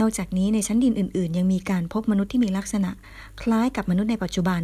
[0.00, 2.90] นอกจากนี้ในชั้นดินอื่น ๆ ยังมีการพบมนุษย์ที่มีลักษณะ
[3.40, 4.62] คล้ายกับมนุษย์ในปัจจุบัน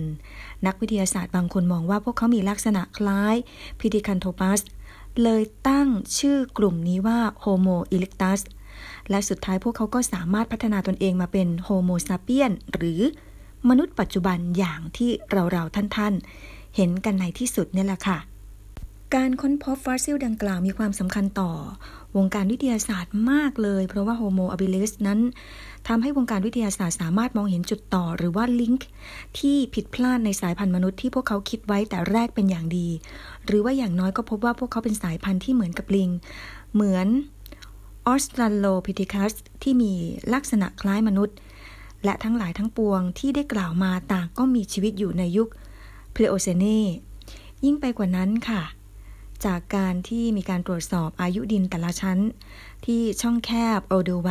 [0.66, 3.34] นักวิทยาศาสตร์บางคนมองว่าพวกเขามีลักษณะคล้าย
[3.80, 4.60] พิธิคันโทปัส
[5.22, 8.40] เลยตั้งชื่อกลุ่มนี้ว่า Homo erectus
[9.10, 13.00] และสุดท้ายพวกเขาก็สามารถพัฒนาตนเองมาเป็น Homo sapien หรือ
[13.68, 18.18] มนุษย์ปัจจุบันอย่างที่เราๆท่านๆ เห็นกันในที่สุดนี่แหละค่ะ
[19.16, 21.50] การค้นพบฟอสซิลดังกล่าวมีความสำคัญต่อ
[22.16, 25.20] วงการวิทยาศาสตร์มากเลย เพราะว่า Homo habilis นั้น
[25.88, 28.88] ทำให้วงการวิทยาศาสตร์สามารถมองเห็นจุดต่อ หรือว่าลิงก์
[29.38, 32.88] ที่ผิดพลาดในสายพันธุ์มนุษย์ที่พวกเขาคิดไว้แต่แรกเป็นอย่างดี
[33.46, 36.10] หรือว่าอย่างน้อยก็พบว่าพวกเขาเป็นสายพันธุ์ที่เหมือนกับลิง
[36.74, 37.06] เหมือน
[38.06, 39.92] ออสตราโลพิทิคัสที่มี
[40.34, 41.36] ลักษณะคล้ายมนุษย์
[42.04, 45.48] และทั้งหลายทั้งปวงที่ได้กล่าวมาต่างก็มีชีวิตอยู่ในยุค
[46.12, 46.64] เพลโอเซเน
[47.64, 48.62] ยิ่งไปกว่านั้นค่ะ
[49.46, 52.18] จากการที่มีการตรวจสอบอายุดินแต่ละชั้น
[52.86, 54.28] ที่ช่องแคบโอเดไว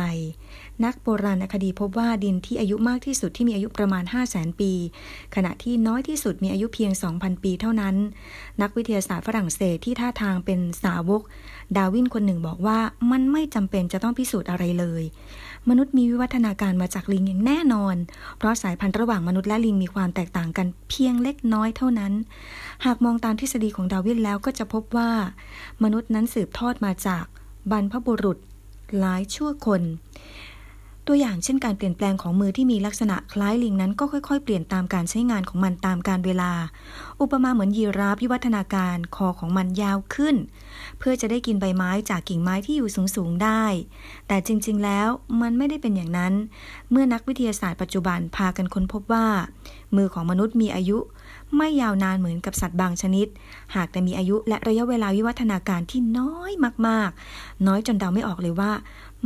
[0.84, 4.72] นักโบราณคดีพบว่าดินที่อายุมากที่สุดที่มีอายุประมาณ 5 0 0แสนปี
[5.34, 7.96] ขณะที่น้อยที่สุดมีอายุเพียง 2,000 ปีเท่านั้น
[8.62, 11.22] นักวิทยาศาสตร์ฝรั่งเศสที่ท่าทางเป็นสาวก
[11.76, 12.78] ดาวินคนหนึ่งบอกว่า
[13.10, 15.02] มันไม่จำเป็นจะต้องพิสูจน์อะไรเลย
[15.68, 17.96] มนุษย์มีวิวัฒนาการมาจากลิงอย่างแน่นอน
[18.38, 22.12] เพราะสายพันธุ์ระหว่างมนุษย์และลิงมีความแตกต่างกันเพียงเล็กน้อยเท่านั้น
[22.84, 25.10] หากมองตามทฤษฎีของดาวินแล้วก็จะพบว่า
[25.82, 27.24] มนุษย์นั้นสืบทอดมาจาก
[27.70, 28.38] บรรพบุรุษ
[28.98, 29.82] หลายชั่วคน
[31.12, 36.52] ตัวอย่างเช่นการเปลี่ยนแปลงของมือที่มีลักษณะคล้ายลิงนั้นก็ค่อย ๆ เปลี่ยนตามการใช้งานของมันตามการเวลา
[37.20, 40.36] อุปมาเหมือนยีราฟวิวัฒนาการคอของมันยาวขึ้น
[40.98, 43.64] เพื่อจะได้กินใบไม้จากกิ่งไม้ที่อยู่สูงๆได้
[44.28, 45.08] แต่จริงๆแล้ว
[45.40, 46.32] มันไม่ได้เป็นอย่างนั้น
[46.90, 49.26] เมื่อนักวิทยาศาสตร์ปัจจุบันพากันค้นพบว่า
[49.96, 50.98] มือของมนุษย์มีอายุ
[51.56, 53.26] ไม่ยาวนานเหมือนกับสัตว์บางชนิด
[53.74, 56.52] หากแต่มีอายุและระยะเวลาวิวัฒนาการที่น้อย
[56.86, 58.72] มากๆ น้อยจนเดาไม่ออกเลยว่า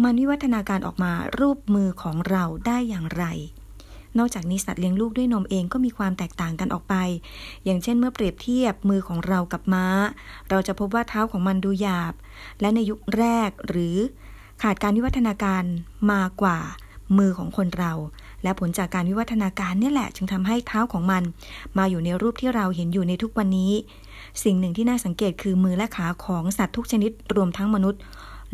[0.02, 3.24] มันวิวัฒนาการออกมารูปมือของเราได้อย่างไร
[4.18, 6.94] นอกจากนี้สัตว์เลี้ยงลูกด้วยนมเองก็มีความแตกต่างกันออกไป
[7.64, 9.86] อย่างเช่นเมื่อเปรียบเทียบมือของเรากับม้า
[10.50, 12.14] เราจะพบว่าเท้าของมันดูหยาบ
[12.60, 13.96] และในยุคแรกหรือ
[14.62, 15.64] ขาดการวิวัฒนาการ
[16.10, 16.58] มากว่า
[17.18, 17.92] มือของคนเรา
[18.42, 21.22] และผลจากการวิวัฒนาการนี่แหละ จึงทำให้เท้าของมัน
[21.78, 23.72] มาอยู่ในรูปที่เราเห็นอยู่ในทุกวันนี้
[24.44, 28.00] สิ่งหนึ่งที่น่าสังเกตคือมือและขาของสัตว์ทุกชนิดรวมทั้งมนุษย์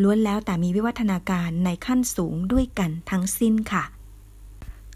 [0.03, 3.84] ล้วนแล้วแต่มีวิวัฒนาการในขั้นสูงด้วยกันทั้งสิ้นค่ะ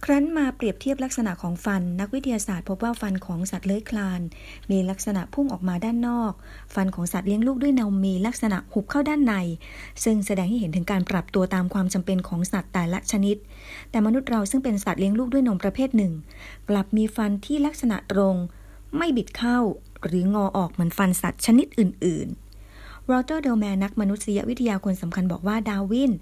[0.04, 4.20] ครั้นมาเปรียบเทียบลักษณะของฟัน นักวิทยาศาสตร์พบว่าฟันของสัตว์เลื้อยคลาน
[4.70, 6.32] มีลักษณะพุ่งออกมาด้านนอก
[6.74, 9.34] ฟันของสัตว์เลี้ยงลูกด้วยนมมีลักษณะหุบเข้าด้านใน
[10.04, 13.36] ซึ่งแสดงให้เห็นถึงการปรับตัวตามความจำเป็นของสัตว์แต่ละชนิด
[13.90, 16.12] แต่มนุษย์เราซึ่งเป็นสัตว์เลี้ยงลูกด้วยนมประเภทหนึ่ง
[16.68, 18.36] กลับมีฟันที่ลักษณะตรง
[18.96, 19.58] ไม่บิดเข้า
[20.06, 22.43] หรืองอออกเหมือนฟันสัตว์ชนิดอื่น ๆ
[23.06, 26.12] โรเตอร์เดลแมนนักมนุษยวิทยาคนสำคัญบอกว่าดาวิน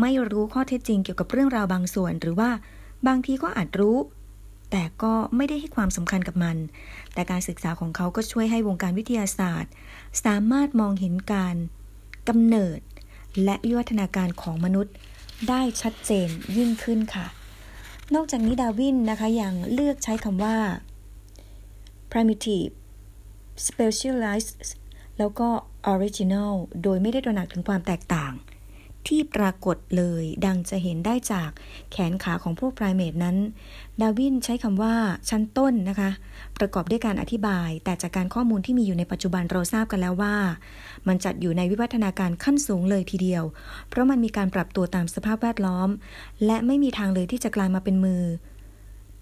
[0.00, 2.50] ไม่รู้ข้อเท็จจริงเกี่ยวกับเรื่องราวบางส่วน หรือว่า
[3.06, 3.98] บางทีก็อาจรู้
[4.70, 6.56] แต่ก็ไม่ได้ให้ความสำคัญกับมัน
[7.14, 9.70] แต่การศึกษาของเขาก็ช่วยให้วงการวิทยาศาสตร์
[10.24, 11.56] สามารถมองเห็นการ
[12.28, 12.78] กำเนิด
[13.44, 14.94] และวิวัฒนาการของมนุษย์
[15.48, 17.26] ได้ชัดเจนยิ่งขึ้นค่ะ
[18.14, 20.56] นอกจากนี้ดาวินนะคะยังเลือกใช้คำว่า
[22.10, 22.72] primitive
[23.66, 24.52] specialized
[25.18, 25.48] แล้วก็
[25.92, 26.52] original
[26.82, 28.34] โดยไม่ได้ตระหนักถึงความแตกต่าง
[29.08, 31.50] ที่ปรากฏเลยดังจะเห็นได้จาก
[31.92, 33.36] แขนขาของพวกไพรเมตนั้น
[34.00, 34.94] ดาวินใช้คำว่า
[35.30, 36.10] ชั้นต้นนะคะ
[36.58, 40.34] ประกอบด้วยการอธิบาย แต่จากการข้อมูลที่มีอยู่ในปัจจุบันเราทราบกันแล้วว่า
[41.08, 43.44] มันจัดอยู่ในวิวัฒนาการขั้นสูงเลยทีเดียว
[43.88, 45.88] เพราะมันมีการปรับตัวตามสภาพแวดล้อม
[46.46, 48.22] และไม่มีทางเลยที่จะกลายมาเป็นมือ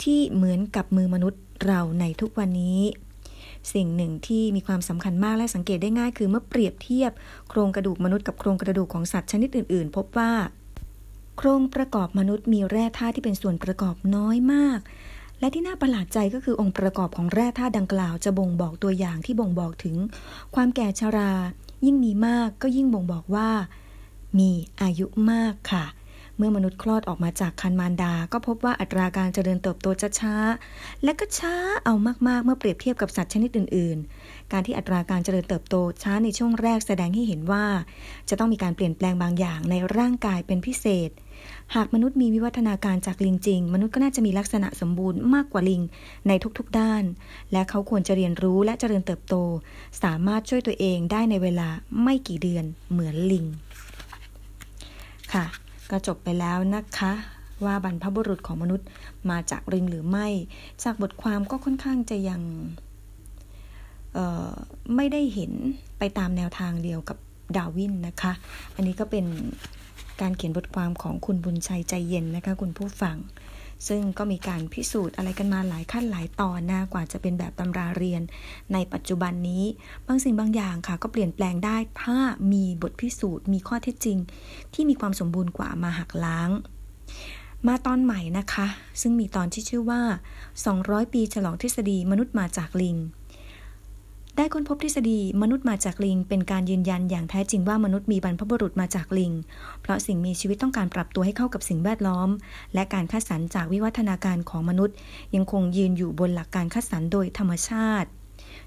[0.02, 2.78] ที่เหมือนกับมือมนุษย์เราในทุกวันนี้
[3.74, 7.12] สิ่งหนึ่งที่มีความสำคัญมากและสังเกตได้ง่ายคือเมื่อเปรียบเทียบ
[7.50, 10.32] โครงกระดูกมนุษย์กับโครงกระดูกของสัตว์ชนิดอื่น ๆ พบว่า
[11.36, 14.80] โครงประกอบมนุษย์มีแร่ธาตุที่เป็นส่วนประกอบน้อยมาก
[15.40, 19.96] และที่น่าประหลาดใจก็คือองค์ประกอบของแร่ธาตุดังกล่าวจะบ่งบอกตัวอย่างที่บ่งบอกถึง
[20.54, 21.32] ความแก่ชรา
[21.84, 23.50] ยิ่งมีมากก็ยิ่งบ่งบอกว่า
[24.38, 24.50] มี
[24.82, 25.84] อายุมากค่ะ
[26.40, 30.34] เมื่อมนุษย์คลอดออกมาจากคันมารดา ก็พบว่าอัตราการเจริญเติบโตจะช้า
[31.04, 31.94] และก็ช้าเอา
[32.28, 37.64] มากๆ เมื่อเปรียบเทียบกับสัตว์ชนิดอื่น ๆ การที่อัตราการเจริญเติบโตช้าในช่วงแรกแสดงให้เห็นว่า
[38.28, 41.10] จะต้องมีการเปลี่ยนแปลงบางอย่างในร่างกายเป็นพิเศษ
[41.74, 45.82] หากมนุษย์มีวิวัฒนาการจากลิงจริง มนุษย์ก็น่าจะมีลักษณะสมบูรณ์มากกว่าลิง
[46.28, 47.04] ในทุกๆด้าน
[47.52, 49.34] และเขาควรจะเรียนรู้และเจริญเติบโต
[50.02, 51.68] สามารถช่วยตัวเองได้ในเวลา
[52.02, 53.46] ไม่กี่เดือนเหมือนลิง
[55.34, 55.46] ค่ะ
[55.90, 57.12] ก็จบไปแล้วนะคะ
[57.64, 58.86] ว่าบรรพบุรุษของมนุษย์
[59.30, 60.26] มาจากลิงหรือไม่
[60.84, 62.42] จากบทความก็ค่อนข้างจะยัง
[64.96, 65.52] ไม่ได้เห็น
[65.98, 67.18] ไปตามแนวทางเดียวกับ
[67.56, 68.32] ดาวินนะคะ
[68.74, 69.26] อันนี้ก็เป็น
[70.20, 73.16] การเขียนบทความของคุณบุญชัยใจเย็นนะคะ คุณผู้ฟัง
[73.88, 78.22] ซึ่งก็มีการพิสูจน์อะไรกันมาหลายขั้นหลายตอนนะกว่าจะเป็นแบบตำราเรียน
[78.72, 79.64] ในปัจจุบันนี้
[80.06, 82.18] บางสิ่งบางอย่างค่ะ ก็เปลี่ยนแปลงได้ถ้า
[82.52, 84.18] มีบทพิสูจน์ มีข้อเท็จจริง
[84.74, 86.50] ที่มีความสมบูรณ์กว่ามาหักล้าง
[87.68, 88.66] มาตอนใหม่นะคะ
[89.00, 90.02] ซึ่งมีตอนที่ชื่อว่า
[90.56, 92.96] 200 ปีฉลองทฤษฎีมนุษย์มาจากลิง
[94.36, 99.32] ได้ค้นพบทฤษฎีมนุษย์มาจากลิง เป็นการยืนยันอย่างแท้จริงว่ามนุษย์มีบรรพบุรุษมาจากลิง
[99.80, 102.28] เพราะสิ่งมีชีวิตต้องการปรับตัวให้เข้ากับสิ่งแวดล้อม
[102.74, 104.96] และการคัดสรรจากวิวัฒนาการของมนุษย์
[105.34, 108.08] ยังคงยืนอยู่บนหลักการคัดสรรโดยธรรมชาติ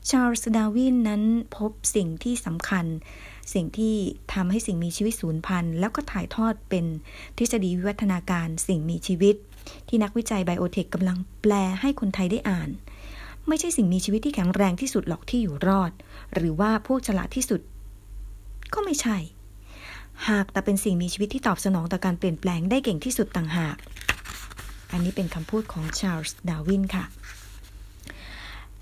[0.09, 1.23] ชาร์ลส์ดาวินนั้น
[1.57, 2.85] พบสิ่งที่สำคัญ
[3.53, 3.95] สิ่งที่
[4.33, 6.85] ทำให้สิ่งมีชีวิตสูญพันธุ์แล้วก็ถ่ายทอดเป็น
[7.37, 9.35] ทฤษฎีวิวัฒนาการสิ่งมีชีวิต
[9.87, 12.69] ที่นักวิจัยไบโอเทคกำลังแปลให้คนไทยได้อ่าน
[13.47, 15.91] ไม่ใช่สิ่งมีชีวิตที่แข็งแรงที่สุดหรอกที่อยู่รอด
[16.33, 17.61] หรือว่าพวกฉลาดที่สุด
[18.73, 19.17] ก็ไม่ใช่
[20.29, 23.77] หากแต่เป็นสิ่งมีชีวิตที่ตอบสนองต่อการเปลี่ยนแปลงได้เก่งที่สุดต่างหาก
[24.91, 27.05] อันนี้เป็นคำพูดของชาร์ลส์ดาวินค่ะ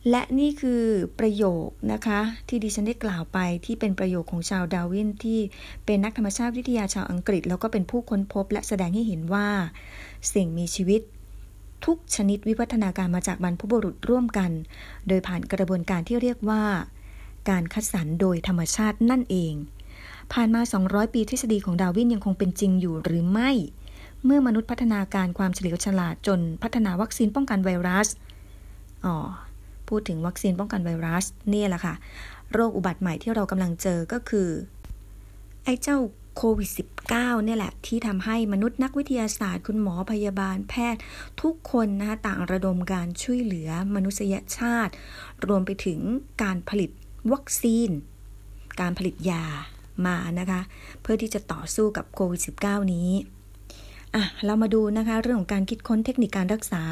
[0.09, 0.83] และนี่คือ
[1.19, 5.39] ประโยคนะคะ ที่ดิฉันได้กล่าวไปที่เป็นประโยคของชาวดาวินที่
[5.85, 9.47] เป็นนักธรรมชาติวิทยาชาวอังกฤษ แล้วก็เป็นผู้ค้นพบและแสดงให้เห็นว่า
[10.33, 11.01] สิ่งมีชีวิต
[11.85, 14.51] ทุกชนิดวิวัฒนาการมาจากบรรพบุรุษร่วมกัน
[15.07, 16.63] โดยผ่านกระบวนการที่เรียกว่า
[17.49, 19.53] การคัดสรรโดยธรรมชาตินั่นเอง
[20.33, 23.51] ผ่านมา 200 ปีทฤษฎีของดาวินยังคงเป็นจริงอยู่หรือไม่
[24.25, 28.07] เมื่อมนุษย์พัฒนาการความเฉลียวฉลาดจนพัฒนาวัคซีนป้องกันไวรัส
[29.05, 29.15] อ๋อ
[29.87, 31.93] พูดถึงวัคซีนป้องกันไวรัสเนี่ยแหละค่ะ
[32.53, 34.49] โรคอุบัติใหม่ที่เรากำลังเจอก็คือ
[35.63, 35.97] ไอ้เจ้า
[36.37, 36.69] โควิด
[37.07, 41.01] -19 เนี่ยแหละที่ทำให้มนุษย์นักวิทยาศาสตร์ คุณหมอพยาบาลแพทย์
[41.41, 44.93] ทุกคนนะคะต่างระดมการช่วยเหลือมนุษยชาติ
[45.47, 45.99] รวมไปถึง
[46.43, 46.89] การผลิต
[47.31, 47.89] วัคซีน
[48.81, 49.45] การผลิตยา
[50.05, 50.61] มานะคะ
[51.01, 53.09] เพื่อที่จะต่อสู้กับโควิด -19 นี้
[54.15, 56.83] อะเรามาดูนะคะเรื่องของการคิดค้นเทคนิคการรักษา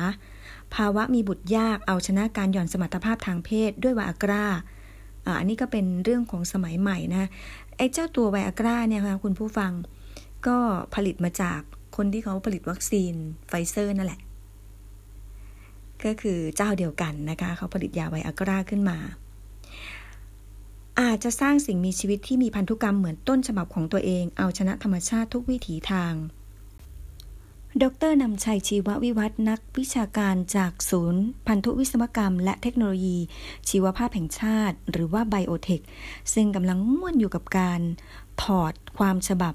[0.75, 4.47] ภาวะมีบุตรยากเอาชนะการหย่อนสมรรถภาพทางเพศด้วยไวอากรา
[5.39, 7.29] อันนี้ก็เป็นเรื่องของสมัยใหม่นะ
[7.79, 9.71] ไอ้เจ้าตัวไวอากราเนี่ยค่ะคุณผู้ฟัง
[10.47, 10.57] ก็
[10.95, 11.59] ผลิตมาจาก
[11.95, 13.13] คนที่เขาผลิตวัคซีน
[13.47, 14.21] ไฟเซอร์นั่นแหละ
[16.05, 18.97] ก็คือเจ้าเดียวกันนะคะ เขาผลิตยาไวอากราขึ้นมา
[20.99, 26.13] อาจจะสร้างสิ่งมีชีวิตที่มีพันธุกรรมเหมือนต้นฉบับของตัวเอง เอาชนะธรรมชาติทุกวิถีทาง
[27.83, 33.17] ดรนำชัยชีววิวัฒนักวิชาการจากศูนย์ พันธุวิศวกรรม และเทคโนโลยี
[33.69, 35.81] ชีวภาพแห่งชาติ หรือว่าไบโอเทค
[36.33, 37.81] ซึ่งกำลังม่วนอยู่กับการ
[38.43, 39.53] ถอดความฉบับ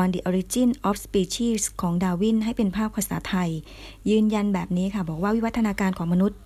[0.00, 3.50] On the Origin of Species ของดาวินให้เป็นภาพภาษาไทย
[4.10, 6.38] ยืนยันแบบนี้ค่ะ บอกว่าวิวัฒนาการของมนุษย์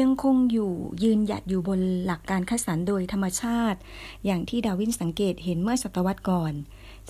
[0.00, 0.72] ยังคงอยู่
[1.02, 3.78] ยืนหยัดอยู่บนหลักการคัดสรรโดยธรรมชาติ
[4.24, 6.52] อย่างที่ดาวินสังเกตเห็นเมื่อศตวรรษก่อน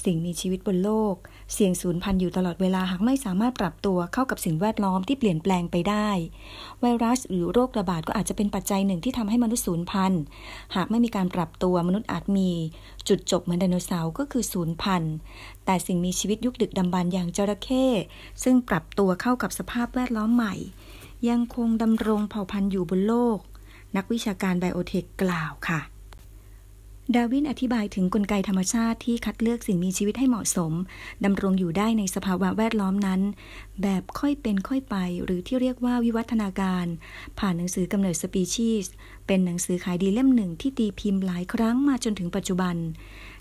[0.05, 1.15] สิ่งมีชีวิตบนโลก
[1.53, 6.09] เสี่ยงสูญพันธุ์อยู่ตลอดเวลาหากไม่สามารถปรับตัวเข้ากับสิ่งแวดล้อมที่เปลี่ยนแปลงไปได้
[6.81, 10.23] ไวรัสหรือโรคระบาดก็อาจจะเป็นปัจจัยหนึ่งที่ทำให้มนุษย์สูญพันธุ์
[10.77, 12.51] หากไม่มีการปรับตัวมนุษย์อาจมี
[13.09, 15.15] จุดจบเหมือนไดโนเสาร์ก็คือสูญพันธุ์
[15.65, 17.87] แต่สิ่งมีชีวิตยุคดึกดำบรรอย่างจระเข้
[18.43, 20.55] ซึ่งปรับตัวเข้ากับสภาพแวดล้อมใหม่
[21.29, 23.39] ยังคงดำรงเผ่าพันธุ์อยู่บนโลก
[23.97, 25.81] นักวิชาการไบโอเทคกล่าวค่ะ
[27.17, 30.73] ดาวินอธิบายถึงกลไกธรรมชาติที่คัดเลือกสิ่งมีชีวิตให้เหมาะสม
[31.25, 33.21] ดำรงอยู่ได้ในสภาวะแวดล้อมนั้น
[33.83, 36.87] แบบค่อยเป็นค่อยไป หรือที่เรียกว่าวิวัฒนาการ
[37.39, 38.93] ผ่านหนังสือกำเนิดสปีชีส์
[39.27, 42.77] เป็นหนังสือขายดีเล่มหนึ่งที่ตีพิมพ์หลายครั้งมาจนถึงปัจจุบัน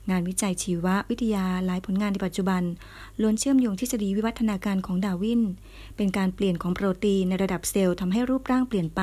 [0.10, 2.64] งานวิจัยชีววิทยาหลายผลงานในปัจจุบัน
[3.22, 5.42] ล้วนเชื่อมโยงทฤษฎีวิวัฒนาการของดาวิน
[5.96, 9.02] เป็นการเปลี่ยนของโปรตีนในระดับเซลล์ทำให้รูปร่างเปลี่ยนไป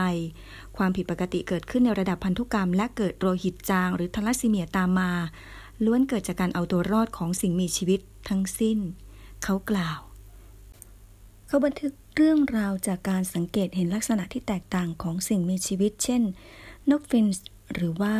[0.76, 5.12] ความผิดปกติเกิดขึ้นในระดับพันธุกรรม และเกิดโลหิตจาง หรือธาลัสซีเมียตามมา
[5.84, 8.78] ล้วนเกิดจากการเอาตัวรอดของสิ่งมีชีวิตทั้งสิ้น
[9.44, 10.00] เขากล่าว
[11.46, 16.22] เขาบันทึกเรื่องราวจากการสังเกตเห็นลักษณะที่แตกต่างของสิ่งมีชีวิต เช่น
[16.90, 18.16] นกฟินช์หรือว่า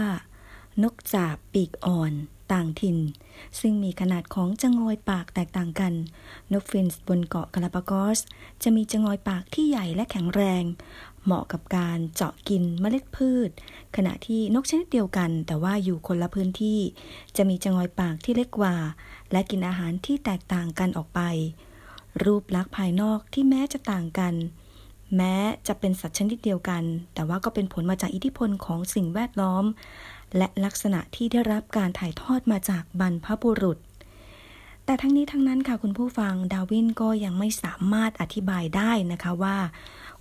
[0.83, 2.13] นกจาบปีกอ่อน
[2.53, 2.99] ต่างถิ่น
[3.61, 5.93] ซึ่งมีขนาดของจงอยปากแตกต่างกัน
[6.53, 8.19] นกฟินช์บนเกาะกาลาปากอส
[8.63, 10.65] จะมีจงอยปากที่ใหญ่และแข็งแรง
[11.25, 13.51] เหมาะกับการเจาะกินเมล็ดพืช
[13.97, 16.81] ขณะที่นกชนิดเดียวกัน แต่ว่าอยู่คนละพื้นที่
[17.37, 18.77] จะมีจงอยปากที่เล็กกว่า
[19.33, 21.21] และกินอาหารที่แตกต่างกันออกไป
[22.25, 24.35] รูปลักษณ์ภายนอกที่แม้จะต่างกัน
[25.17, 25.35] แม้
[25.67, 26.83] จะเป็นสัตว์ชนิดเดียวกัน
[27.15, 29.65] แต่ว่าก็เป็นผลมาจากอิทธิพลของสิ่งแวดล้อม
[30.37, 33.79] และลักษณะที่ได้รับการถ่ายทอดมาจากบรรพบุรุษ
[34.85, 39.57] แต่ทั้งนี้ทั้งนั้นค่ะคุณผู้ฟังดาวินก็ยังไม่สามารถอธิบายได้นะคะว่า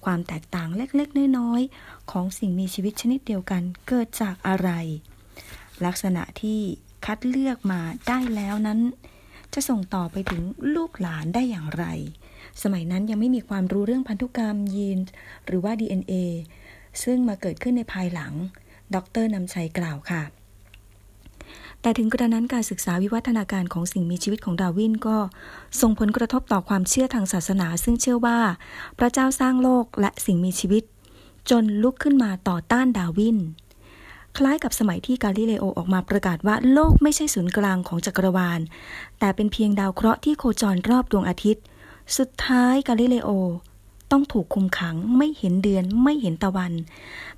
[0.04, 4.70] ความแตกต่างเล็กๆ น้อยๆ ของสิ่งมีชีวิตชนิดเดียวกันเกิดจากอะไร
[5.86, 6.62] ลักษณะที่
[7.06, 8.80] คัดเลือกมาได้แล้วนั้น
[9.54, 10.44] จะส่งต่อไปถึง
[10.76, 11.86] ลูกหลานได้อย่างไร
[12.64, 15.00] สมัยนั้นยังไม่มีความรู้เรื่องพันธุกรรมยีน
[15.46, 16.14] หรือว่า DNA
[17.04, 18.34] ซึ่งมาเกิดขึ้นในภายหลัง
[18.96, 20.24] ดรนำชัยกล่าวค่ะ
[21.84, 25.18] แต่ถึงกระนั้นการศึกษาวิวัฒนาการของสิ่งมีชีวิตของดาวินก็
[25.82, 28.40] ส่งผลกระทบต่อความเชื่อทางศาสนา ซึ่งเชื่อว่า
[29.00, 30.84] พระเจ้าสร้างโลกและสิ่งมีชีวิต
[31.50, 33.38] จนลุกขึ้นมาต่อต้านดาวิน
[34.38, 38.60] คล้ายกับสมัยที่กาลิเลโอออกมาประกาศว่าโลกไม่ใช่ศูนย์กลางของจักรวาล
[39.20, 41.64] แต่เป็นเพียงดาวเคราะห์ที่โคจรรอบดวงอาทิตย์
[42.18, 43.30] สุดท้ายกาลิเลโอ
[44.14, 46.74] ต้องถูกคุมขังไม่เห็นเดือนไม่เห็นตะวัน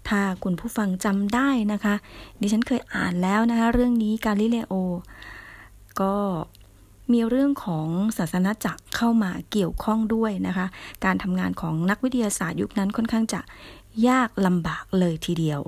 [0.07, 1.95] ถ้าคุณผู้ฟังจำได้นะคะ
[2.41, 4.73] ดิฉันเคยอ่านแล้วนะคะเรื่องนี้กาลิเลโอ
[6.01, 6.15] ก็
[7.11, 10.65] มีเรื่องของศาสนาจักรเข้ามาเกี่ยวข้องด้วยนะคะ
[11.05, 13.41] การทำงานของนักวิทยาศาสตร์ยุคนั้นค่อนข้างจะ
[14.07, 15.61] ยากลำบากเลยทีเดียว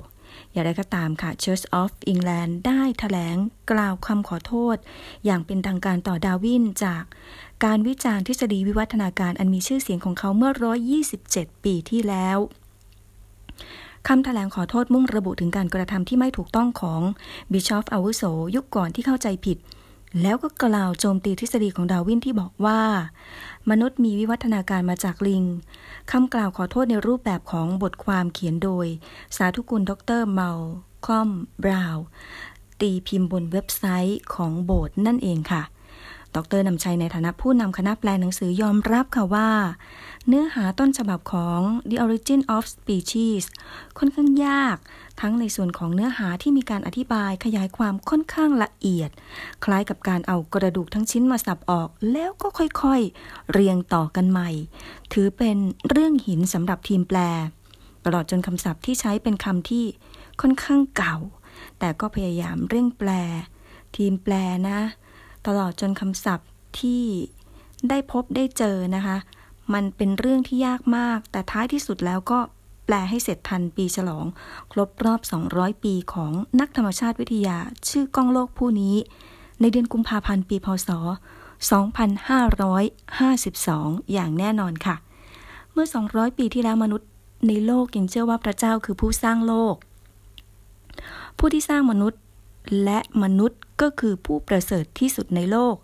[0.52, 3.36] อย่างไรก็ตามค่ะ Church of England ได้ถแถลง
[3.70, 4.76] กล่าวคำขอโทษ
[5.24, 7.04] อย่างเป็นทางการต่อดาวินจาก
[7.64, 10.52] การวิจารณ์ทฤษฎีวิวัฒนาการอันมีชื่อเสียงของเขาเมื่อ
[11.08, 12.38] 127 ปีที่แล้ว
[14.08, 17.02] คำแถลงขอโทษมุ่งระบุถึงการกระทำที่ไม่ถูกต้องของ
[17.52, 18.22] บิชอฟอาวุโส
[18.56, 19.58] ยุคก่อนที่เข้าใจผิด
[20.22, 22.80] แล้วก็กล่าวโจมตีทฤษฎีของดาวินที่บอกว่า
[23.70, 25.44] มนุษย์มีวิวัฒนาการมาจากลิง
[26.10, 28.86] คำกล่าวขอโทษในรูปแบบของบทความเขียนโดย
[29.36, 30.50] สาธุกุลดรเมา
[31.06, 31.30] คอม
[31.62, 31.96] บราว
[32.80, 35.62] ตีพิมพ์บนเว็บไซต์ของโบสถ์นั่นเองค่ะ
[36.36, 39.50] ดรนำชัยในฐานะผู้นำคณะแปลหนังสือยอมรับค่ะว่า
[40.26, 43.44] เนื้อหาต้นฉบับของ The Origin of Species
[43.98, 44.76] ค่อนข้างยาก
[45.20, 49.10] ทั้งในส่วนของเนื้อหาที่มีการอธิบายขยายความค่อนข้างละเอียด
[49.64, 54.50] คล้ายกับการเอากระดูกทั้งชิ้นมาสับออก แล้วก็ค่อยๆ เรียงต่อกันใหม่
[55.12, 55.58] ถือเป็น
[55.88, 57.18] เรื่องหินสำหรับทีมแปล
[58.04, 59.84] ตลอดจนคำศัพท์ที่ใช้เป็นคำที่
[60.40, 61.16] ค่อนข้างเก่า
[61.78, 63.10] แต่ก็พยายามเร่งแปล
[63.96, 64.34] ทีมแปล
[64.68, 64.80] นะ
[65.48, 66.48] ตลอดจนคำศัพท์
[66.80, 67.04] ที่
[67.88, 69.16] ได้พบได้เจอนะคะ
[69.74, 72.38] มันเป็นเรื่องที่ยากมาก แต่ท้ายที่สุดแล้วก็
[72.84, 74.26] แปลให้เสร็จทันปีฉลอง
[74.72, 75.20] ครบรอบ
[75.52, 77.56] 200 ปีของนักธรรมชาติวิทยา
[77.88, 78.96] ชื่อก้องโลกผู้นี้
[79.60, 80.88] ในเดือนกุมภาพันธ์ปีพศ
[82.90, 84.96] 2552 อย่างแน่นอนค่ะ
[85.72, 87.08] เมื่อ 200 ปีที่แล้วมนุษย์
[87.48, 89.74] ในโลกยังเชื่อว่าพระเจ้าคือผู้สร้างโลก
[91.38, 92.20] ผู้ที่สร้างมนุษย์
[92.84, 95.76] และมนุษย์ ก็คือผู้ประเสริฐที่สุดในโลก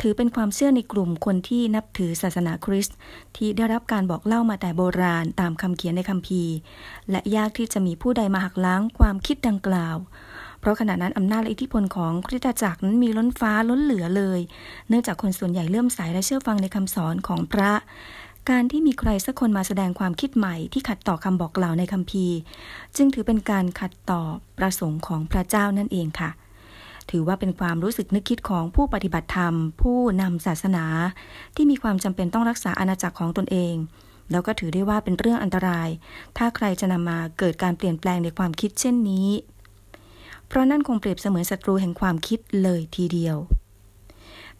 [0.00, 2.96] ถือเป็นความเชื่อในกลุ่มคนที่นับถือศาสนาคริสต์
[3.36, 6.54] ที่ได้รับการบอกเล่ามาแต่โบราณตามคำเขียนในคัมภีร์
[7.10, 9.96] และยากที่จะมีผู้ใดมาหักล้างความคิดดังกล่าว
[10.60, 14.40] เพราะขณะนั้นอำนาจและอิทธิพลของคริสตจักรนั้นมีล้นฟ้าล้นเหลือเลย
[14.88, 17.72] เนื่องจากคนส่วนใหญ่เลื่อมใสและเชื่อฟังในคำสอนของพระ
[18.50, 22.36] การที่มีใครสักคนมาแสดงความคิดใหม่ที่ขัดต่อคำบอกกล่าวในคัมภีร์
[22.96, 24.22] จึงถือเป็นการขัดต่อ
[24.58, 26.30] ประสงค์ของพระเจ้านั่นเองค่ะ
[27.10, 30.84] ถือว่าเป็นความรู้สึกนึกคิดของผู้ปฏิบัติธรรม ผู้นำศาสนา
[31.56, 33.74] ที่มีความจำเป็นต้องรักษาอาณาจักรของตนเอง
[34.30, 35.88] แล้วก็ถือได้ว่าเป็นเรื่องอันตราย
[36.36, 39.28] ถ้าใครจะนำมาเกิดการเปลี่ยนแปลงในความคิดเช่นนี้
[40.46, 43.36] เพราะนั่นคงเปรียบเสมือนศัตรูแห่งความคิดเลยทีเดียว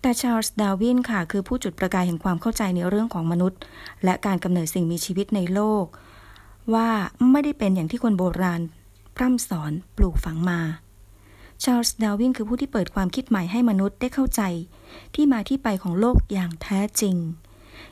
[0.00, 3.60] แต่ชาร์ลส์ดาร์วินค่ะ คือผู้จุดประกายแห่งความเข้าใจในเรื่องของมนุษย์
[4.04, 5.84] และการกำเนิดสิ่งมีชีวิตในโลก
[6.74, 6.88] ว่า
[7.30, 8.60] ไม่ได้เป็นอย่างที่คนโบราณ
[9.16, 10.60] พร่ำสอนปลูกฝังมา
[11.64, 14.42] ชาร์ลส์ดาร์วินคือผู้ที่เปิดความคิดใหม่ให้มนุษย์ได้เข้าใจ
[15.14, 17.16] ที่มาที่ไปของโลกอย่างแท้จริง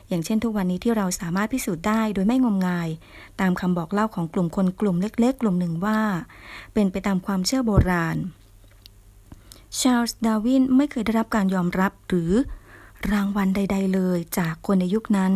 [0.07, 2.89] อย่างเช่นทุกวันนี้ที่เราสามารถพิสูจน์ได้โดยไม่งมงาย
[3.41, 5.99] ตามคำบอกเล่าของกลุ่มคนกลุ่มเล็ก ๆ กลุ่มหนึ่งว่า
[6.73, 8.17] เป็นไปตามความเชื่อโบราณ
[9.79, 12.31] ชาร์ลส์ดาวินไม่เคยได้รับการยอมรับหรือ
[13.11, 15.33] รางวัลใด ๆ เลยจากคนในยุคนั้น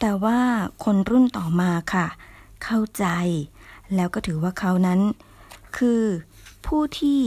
[0.00, 0.38] แต่ว่า
[0.84, 2.06] คนรุ่นต่อมาค่ะ
[2.64, 3.06] เข้าใจ
[3.94, 5.00] แล้วก็ถือว่าเขานั้น
[5.76, 6.02] คือ
[6.66, 7.20] ผู้ที่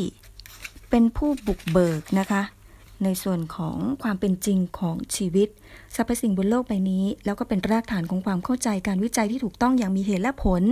[0.90, 2.42] เป็นผู้บุกเบิกนะคะ
[3.04, 5.48] ในส่วนของความเป็นจริงของชีวิต
[5.96, 10.64] สรรพสิ่งบนโลกใบนี้ แล้วก็เป็นรากฐานของความเข้าใจการวิจัยที่ถูกต้องอย่างมีเหตุและผล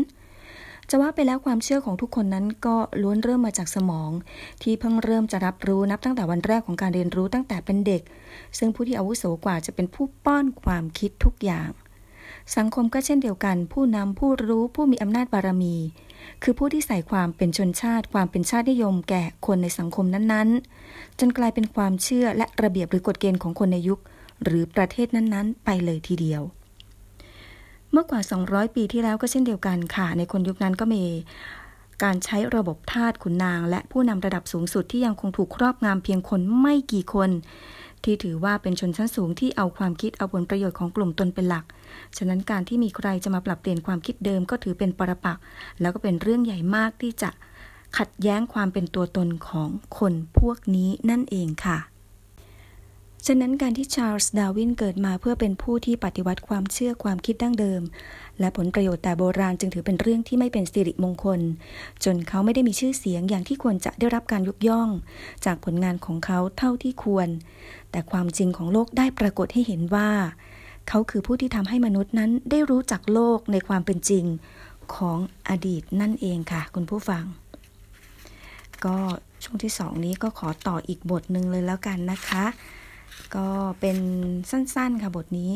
[0.89, 4.11] จะว่าไปแล้วความเชื่อของทุกคนนั้นก็ล้วนเริ่มมาจากสมอง
[4.63, 8.01] ที่เพิ่งเริ่มจะรับรู้นับตั้งแต่วันแรกของการเรียนรู้ตั้งแต่เป็นเด็ก
[8.57, 11.69] ซึ่งผู้ที่อาวุโสกว่าจะเป็นผู้ป้อนความคิดทุกอย่าง
[12.55, 15.75] สังคมก็เช่นเดียวกัน ผู้นำผู้รู้ผู้มีอำนาจบารมี
[16.43, 23.99] คือผู้ที่ใส่ความเป็นชนชาติ ความเป็นชาตินิยม แก่คนในสังคมนั้นๆ จนกลายเป็นความเชื่อและระเบียบหรือกฎเกณฑ์ของคนในยุค
[24.43, 26.41] หรือประเทศนั้นๆ ไปเลยทีเดียว
[27.91, 31.03] เมื่อกว่า 200 ปีที่แล้วก็เช่นเดียวกันค่ะ ในคนยุคนั้นก็มี
[32.03, 37.29] การใช้ระบบทาสขุนนาง และผู้นำระดับสูงสุดที่ยังคงถูกครอบงำเพียงคนไม่กี่คน
[38.03, 41.65] ที่ถือว่าเป็นชนชั้นสูงที่เอาความคิดเอาผลประโยชน์ของกลุ่มตนเป็นหลัก
[42.17, 45.37] ฉะนั้นการที่มีใครจะมาปรับเปลี่ยนความคิดเดิมก็ถือเป็นปรปัก
[45.81, 47.29] แล้วก็เป็นเรื่องใหญ่มากที่จะ
[47.97, 51.79] ขัดแย้งความเป็นตัวตนของคนพวกนี้นั่นเองค่ะ
[53.25, 57.81] ฉะนั้นการที่ชาร์ลส์ดาร์วินเกิดมาเพื่อเป็นผู้ที่ปฏิวัติความเชื่อความคิดดั้งเดิม
[58.39, 61.39] และผลประโยชน์แต่โบราณจึงถือเป็นเรื่องที่ไม่เป็นสิริมงคล
[62.03, 64.89] จนเขาไม่ได้มีชื่อเสียงอย่างที่ควรจะได้รับการยกย่อง
[65.45, 67.27] จากผลงานของเขาเท่าที่ควร
[67.91, 70.09] แต่ความจริงของโลกได้ปรากฏให้เห็นว่า
[70.87, 74.25] เขาคือผู้ที่ทำให้มนุษย์นั้นได้รู้จักโลกในความเป็นจริง
[74.95, 75.17] ของ
[75.49, 77.23] อดีตนั่นเองค่ะ คุณผู้ฟัง
[78.85, 78.97] ก็
[79.43, 82.45] ช่วงที่สองนี้ก็ขอต่ออีกบทหนึ่งเลยแล้วกันนะคะ
[83.35, 83.47] ก็
[83.79, 83.97] เป็น
[84.49, 85.51] สั้นๆค่ะบทนี้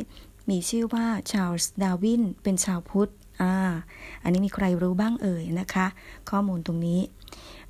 [0.50, 3.12] มีชื่อว่าชาร์ลส์ดาร์วินเป็นชาวพุทธ
[3.42, 3.56] อ่า
[4.24, 5.88] อันนี้มีใครรู้บ้างเอ่ยนะคะ
[6.30, 7.02] ข้อมูลตรงนี้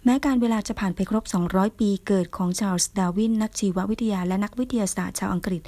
[0.05, 5.61] แม้กาลเวลาจะผ่านไปครบ 200 ปีเกิดของชาร์ลส์ดาร์วินนักชีววิทยาและนักวิทยาศาสตร์ชาวอังกฤษ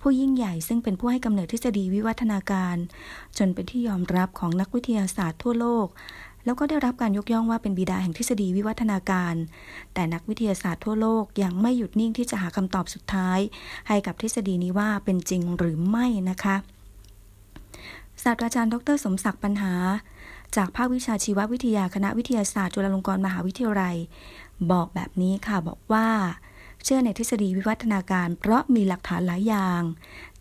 [0.00, 2.76] ผู้ยิ่งใหญ่ซึ่งเป็นผู้ให้กำเนิดทฤษฎีวิวัฒนาการ
[3.38, 5.86] จนเป็นที่ยอมรับของนักวิทยาศาสตร์ทั่วโลก
[6.44, 9.34] แล้วก็ได้รับการยกย่องว่าเป็นบิดาแห่งทฤษฎีวิวัฒนาการ
[9.94, 13.38] แต่นักวิทยาศาสตร์ทั่วโลกยังไม่หยุดนิ่งที่จะหาคำตอบสุดท้าย
[13.88, 16.56] ให้กับทฤษฎีนี้ว่าเป็นจริงหรือไม่นะคะ
[18.22, 19.74] ศาสตราจารย์ดรสมศักดิ์ปัญหา
[20.56, 23.96] จากภาควิชาชีววิทยาคณะวิทยาศาสตร์จุฬาลงกรณ์มหาวิทยาลัย
[24.70, 26.08] บอกแบบนี้ค่ะบอกว่า
[26.84, 29.82] เชื่อในทฤษฎีวิวัฒนาการ เพราะมีหลักฐานหลายอย่าง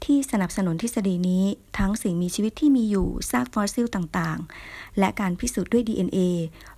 [0.04, 1.46] ที่สนับสนุนทฤษฎีนี้
[1.78, 6.20] ทั้งสิ่งมีชีวิตที่มีอยู่ซากฟอสซิลต่างๆ และการพิสูจน์ด้วย DNA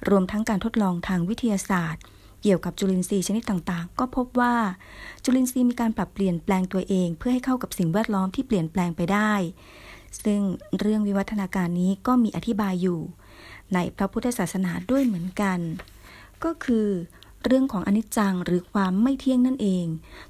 [0.09, 2.03] รวมทั้งการทดลองทางวิทยาศาสตร์
[2.41, 4.55] เกี่ยวกับจุลินทรีย์ชนิดต่างๆ ก็พบว่า
[5.23, 9.33] จุลินทรีย์มีการปรับเปลี่ยนแปลงตัวเอง เพื่อให้เข้ากับสิ่งแวดล้อมที่เปลี่ยนแปลงไปได้
[10.23, 10.41] ซึ่ง
[10.79, 12.99] เรื่องวิวัฒนาการนี้ก็มีอธิบายอยู่
[13.73, 15.59] ในพระพุทธศาสนาด้วยเหมือนกัน
[16.43, 16.87] ก็คือ
[17.47, 19.85] เรื่องของอนิจจังหรือความไม่เที่ยงนั่นเอง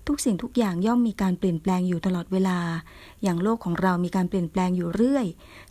[0.07, 2.59] ทุกสิ่งทุกอย่างย่อมมีการเปลี่ยนแปลงอยู่ตลอดเวลา
[3.24, 5.26] อย่างโลกของเรามีการเปลี่ยนแปลงอยู่เรื่อย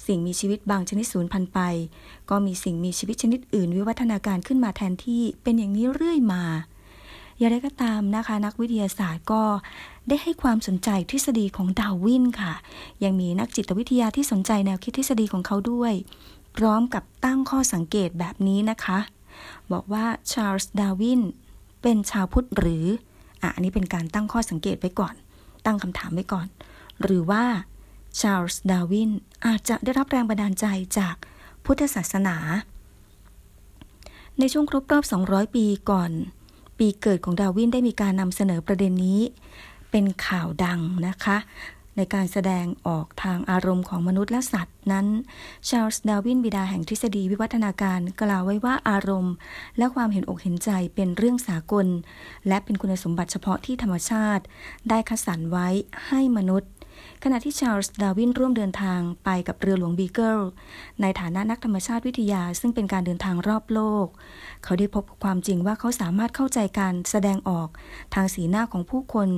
[0.06, 1.60] สิ่งมีชีวิตบางชนิดสูญพันธุ์ไป
[2.30, 6.42] ก็มีสิ่งมีชีวิตชนิดอื่น วิวัฒนาการขึ้นมาแทนที่เป็นอย่างนี้เรื่อยมา
[7.38, 9.42] อย่างไรก็ตามนะคะ นักวิทยาศาสตร์ก็
[10.08, 12.52] ได้ให้ความสนใจทฤษฎีของดาวินค่ะ
[13.04, 15.92] ยังมีนักจิตวิทยาที่สนใจแนวคิดทฤษฎีของเขาด้วย
[16.56, 18.98] พร้อมกับตั้งข้อสังเกตแบบนี้นะคะ
[19.72, 21.20] บอกว่าชาร์ลส์ดาร์วิน
[21.82, 22.86] เป็นชาวพุทธหรือ
[23.42, 25.14] อะอันนี้เป็นการตั้งข้อสังเกตไว้ก่อน
[25.66, 26.46] ตั้งคำถามไว้ก่อน
[27.02, 27.44] หรือว่า
[28.20, 29.10] ชาร์ลส์ดาร์วิน
[29.46, 30.66] อาจจะได้รับแรงบันดาลใจ
[30.98, 31.16] จาก
[31.64, 32.36] พุทธศาสนา
[34.38, 36.10] ในช่วงครบรอบ 200 ปีก่อน
[36.78, 39.20] ปีเกิดของดาร์วินได้มีการนำเสนอประเด็นนี้
[39.90, 41.36] เป็นข่าวดังนะคะ
[41.96, 45.06] ในการแสดงออกทางอารมณ์ของมนุษย์และสัตว์นั้น
[45.68, 49.34] ชาร์ลส์ดาร์วินบิดาแห่งทฤษฎีวิวัฒนาการกล่าวไว้ว่าอารมณ์
[49.78, 51.86] และความเห็นอกเห็นใจเป็นเรื่องสากล
[52.48, 54.42] และเป็นคุณสมบัติเฉพาะที่ธรรมชาติ
[54.88, 55.68] ได้คัดสรรไว้
[56.06, 56.70] ให้มนุษย์
[57.24, 60.38] ขณะที่ชาร์ลส์ดาร์วินร่วมเดินทางไปกับเรือหลวงบีเกิล
[61.00, 64.06] ในฐานะนักธรรมชาติวิทยาซึ่งเป็นการเดินทางรอบโลก
[64.64, 67.68] เขาได้พบความจริงว่าเขาสามารถเข้าใจการแสดงออก
[68.14, 69.28] ทางสีหน้าของผู้คน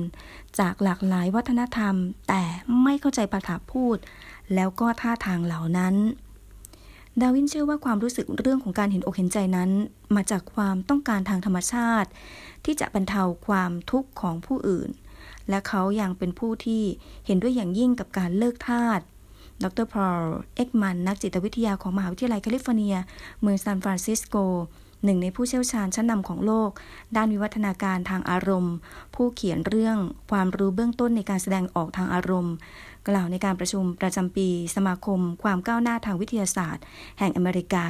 [0.59, 1.95] จากหลากหลายวัฒนธรรม
[2.27, 2.43] แต่
[2.83, 3.97] ไม่เข้าใจภาษาพูด
[4.55, 5.95] แล้วก็ท่าทางเหล่านั้น
[7.21, 9.69] ดาร์วินเชื่อว่าความรู้สึกเรื่องของการเห็นอกเห็นใจนั้น
[10.15, 12.09] มาจากความต้องการทางธรรมชาติ
[12.65, 14.89] ที่จะบรรเทาความทุกข์ของผู้อื่น
[15.49, 16.83] และเขายังเป็นผู้ที่
[17.25, 18.99] เห็นด้วยอย่างยิ่งกับการเลิกทาส
[19.63, 20.21] ดรพอล
[20.55, 22.95] เอ็กมัน นักจิตวิทยาของมหาวิทยาลัยแคลิฟอร์เนีย
[23.41, 24.35] เมืองซานฟรานซิสโก
[25.03, 26.69] หนึ่งในผู้เชี่ยวชาญชั้นนำของโลก
[27.15, 28.75] ด้านวิวัฒนาการทางอารมณ์
[29.15, 29.97] ผู้เขียนเรื่อง
[30.31, 32.55] ความรู้เบื้องต้นในการแสดงออกทางอารมณ์
[33.09, 36.83] กล่าวในการประชุมประจำปีสมาคมความก้าวหน้าทางวิทยาศาสตร์
[37.19, 37.85] แห่งอเมริกา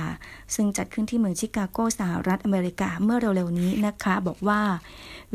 [0.55, 4.61] ซึ่งจัดขึ้นที่เมืองชิคาโกสหรัฐอเมริกาเมื่อเร็วๆนี้นะคะ บอกว่า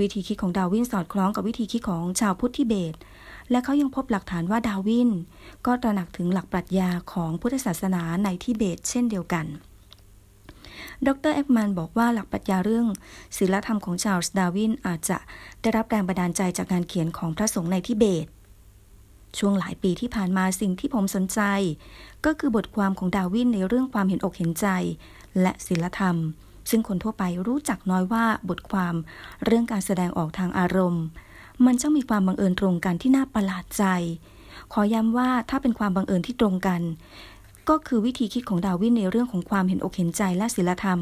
[0.01, 2.95] วิธีคิดของดาวินสอดคล้องกับวิธีคิดของชาวพุทธทิเบต
[3.51, 5.11] และเขายังพบหลักฐานว่าดาวิน
[5.67, 9.47] ก็ตระหนักถึงหลักปรัชญาของพุทธศาสนาในทิเบต เช่นเดียวกัน
[11.07, 12.87] ดรเอ็กมันบอกว่าหลักปรัชญาเรื่อง
[13.37, 15.19] ศีลธรรมของชาร์ลส์ดาร์วินอาจจะ
[15.61, 18.27] ได้รับแรงบันดาลใจจากงานเขียนของพระสงฆ์ในทิเบต
[19.39, 21.41] ช่วงหลายปีที่ผ่านมาสิ่งที่ผมสนใจ
[22.25, 24.67] ก็คือบทความของดาร์วินในเรื่องความเห็นอกเห็นใจ
[25.41, 26.17] และศีลธรรม
[26.71, 28.95] ซึ่งคนทั่วไปรู้จักน้อยว่าบทความ
[29.45, 31.05] เรื่องการแสดงออกทางอารมณ์
[31.65, 33.85] มันช่างมีความบังเอิญตรงกันที่น่าประหลาดใจ
[34.73, 36.81] ขอย้ำว่าถ้าเป็นความบังเอิญที่ตรงกัน
[37.69, 41.01] ก็คือวิธีคิดของดาวินในเรื่องของความเห็นอกเห็นใจและศีลธรรม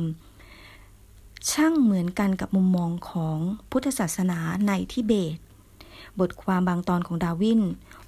[1.50, 3.38] ช่างเหมือนกันกับมุมมองของ
[3.70, 5.36] พุทธศาสนาในทิเบต
[6.20, 7.60] บทความบางตอนของดาวิน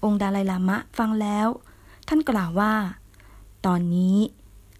[0.04, 1.48] องค์ดาลัยลามะฟังแล้ว
[2.08, 2.74] ท่านกล่าวว่า
[3.66, 4.16] ตอนนี้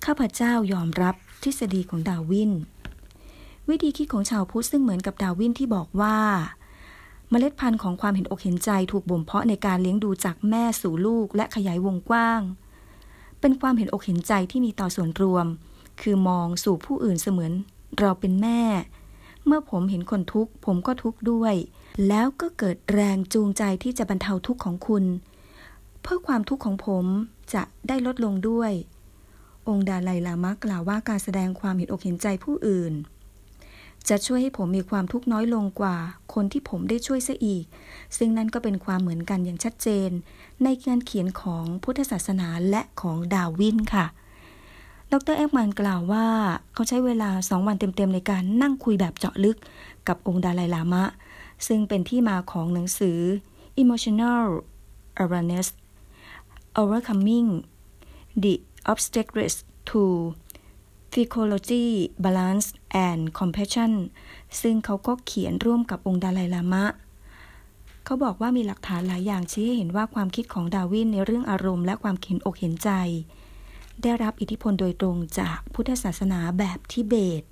[0.05, 2.53] ข้าพเจ้ายอมรับทฤษฎีของดาวิน
[3.69, 6.19] วิธีคิดของชาวพุทธซึ่งเหมือนกับดาวินที่บอกว่า
[7.31, 12.41] เมล็ดพันธุ์ของความเห็นอกเห็นใจถูกบ่มเพาะในการเลี้ยงดูจากแม่สู่ลูกและขยายวงกว้าง
[13.41, 15.47] เป็นความเห็นอกเห็นใจที่มีต่อส่วนรวม
[16.01, 17.53] คือมองสู่ผู้อื่นเสมือน
[17.99, 18.61] เราเป็นแม่
[19.47, 21.55] เมื่อผมเห็นคนทุกข์ผมก็ทุกข์ด้วย
[22.07, 25.05] แล้วก็เกิดแรงจูงใจที่จะบรรเทาทุกข์ของคุณ
[26.03, 27.05] เพื่อความทุกข์ของผม
[27.55, 28.73] จะได้ลดลงด้วย
[29.69, 32.95] องค์ดาไลลามะกล่าวว่าการแสดงความเห็นอกเห็นใจผู้อื่น
[34.09, 35.97] จะช่วยให้ผมมีความทุกข์น้อยลงกว่า
[36.35, 37.65] คนที่ผมได้ช่วยซะอีก
[38.17, 40.11] ซึ่งนั่นก็เป็นความเหมือนกันอย่างชัดเจน
[40.65, 44.07] ในการเขียนของพุทธศาสนาและของดาวินค่ะ
[45.13, 46.27] ดรแอกมันกล่าวว่า
[46.75, 49.57] เขาใช้เวลาสองวันเต็มๆในการนั่งคุยแบบเจาะลึก
[50.09, 51.05] กับองค์ดาไลลามะ
[51.67, 53.21] ซึ่งเป็นที่มาของหนังสือ
[53.83, 54.45] Emotional
[55.23, 55.69] Awareness
[56.81, 57.49] Overcoming
[58.43, 58.55] the
[58.93, 59.57] Obstacles
[59.89, 60.03] to
[61.13, 61.87] Psychology
[62.25, 62.67] Balance
[63.09, 63.93] and Compassion
[64.61, 66.85] ซึ่งเขาก็เขียนร่วมกับองค์ดาลัยลามะ
[68.05, 72.91] เขาบอกว่ามีหลักฐานหลายอย่างชี้ให้เห็นว่าความคิดของดาวินในเรื่องอารมณ์และความเห็นอกเห็นใจ
[74.03, 77.43] ได้รับอิทธิพลโดยตรงจากพุทธศาสนาแบบทิเบต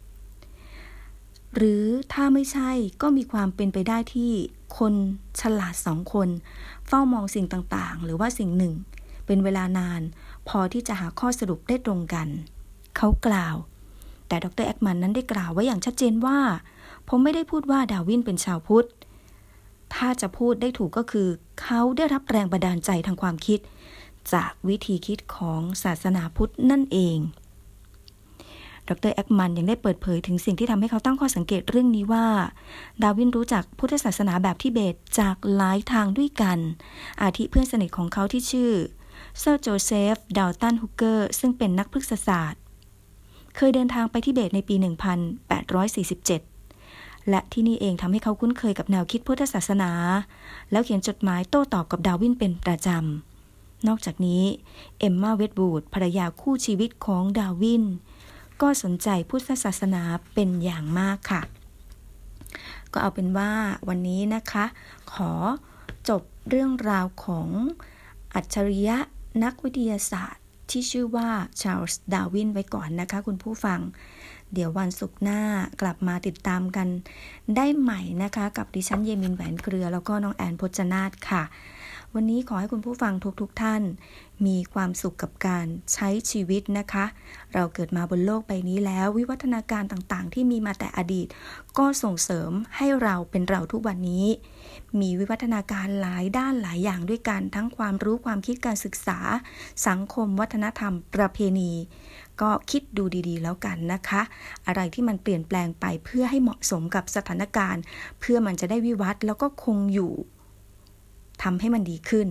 [1.57, 2.70] หรือถ้าไม่ใช่
[3.02, 4.32] ก็มีความเป็นไปได้ที่
[4.78, 4.94] คน
[5.40, 6.28] ฉลาดสองคน
[6.86, 8.74] เฝ้ามองสิ่งต่างๆ หรือว่าสิ่งหนึ่ง
[9.26, 10.00] เป็นเวลานาน
[10.48, 12.28] พอที่จะหาข้อสรุปได้ตรงกัน
[12.96, 13.57] เขากล่าว
[14.28, 16.38] แต่ดรแอคมันนั้นได้กล่าวไว้อย่างชัดเจนว่า
[17.09, 18.88] ผมไม่ได้พูดว่าดาร์วินเป็นชาวพุทธ
[19.94, 21.28] ถ้าจะพูดได้ถูกก็คือ
[21.62, 23.61] เขาได้รับแรงบันดาลใจทางความคิด
[24.32, 27.18] จากวิธีคิดของศาสนาพุทธนั่นเอง
[28.89, 32.26] ดรเอ็กมันยังได้เปิดเผยถึงสิ่งที่ทำให้เขาตั้งข้อสังเกตเรื่องนี้ว่า
[33.03, 36.59] ดาร์วินรู้จักพุทธศาสนาแบบทิเบตจากหลายทางด้วยกัน
[37.22, 38.72] อาทิเพื่อนสนิทของเขาที่ชื่อ
[39.41, 42.61] เซอร์โจเซฟดาลตันฮุกเกอร์ซึ่งเป็นนักพฤกษศาสตร์
[43.57, 44.74] เคยเดินทางไปทิเบตในปี
[46.43, 49.91] 1847 และที่นี่เองทำให้เขาคุ้นเคยกับแนวคิดพุทธศาสนา
[50.70, 54.43] แล้วเขียนจดหมายโต้ตอบกับดาวินเป็นประจำนอกจากนี้
[54.99, 57.84] เอมมาเวดบูดภรรยาคู่ชีวิตของดาวิน
[58.62, 60.02] ก็สนใจพุทธศาสนา
[60.34, 61.42] เป็นอย่างมากค่ะ
[62.92, 63.50] ก็เอาเป็นว่า
[63.88, 64.64] วันนี้นะคะ
[65.12, 65.32] ขอ
[66.09, 67.48] จบเรื่องราวของ
[68.34, 68.96] อัจฉริยะ
[69.44, 71.28] นักวิทยาศาสตร์ ที่ชื่อว่า
[71.61, 73.80] ชาร์ลส์ดาร์วินไว้ก่อนนะคะ คุณผู้ฟัง
[74.52, 75.40] เดี๋ยววันศุกร์หน้า
[75.80, 76.88] กลับมาติดตามกัน
[77.57, 81.42] ได้ใหม่นะคะ กับดิฉันเยมินแหวนเครือ แล้วก็น้องแอนพจนาตค่ะ
[82.18, 83.82] วันนี้ขอให้คุณผู้ฟังทุกๆท่าน
[84.46, 87.04] มีความสุขกับการใช้ชีวิตนะคะ
[87.54, 91.26] เราเกิดมาบนโลกใบนี้แล้ว วิวัฒนาการต่างๆ ที่มีมาแต่อดีต
[91.78, 94.26] ก็ส่งเสริมให้เราเป็นเราทุกวันนี้
[95.00, 99.18] มีวิวัฒนาการหลายด้านหลายอย่างด้วยกัน ทั้งความรู้ความคิดการศึกษา
[99.86, 101.72] สังคม วัฒนธรรม ประเพณี
[102.40, 104.22] ก็คิดดูดีๆ แล้วกันนะคะ
[104.66, 107.82] อะไรที่มันเปลี่ยนแปลงไปเพื่อให้เหมาะสมกับสถานการณ์
[108.20, 110.14] เพื่อมันจะได้วิวัฒน์แล้วก็คงอยู่
[111.43, 112.28] ทำให้มันดีขึ้น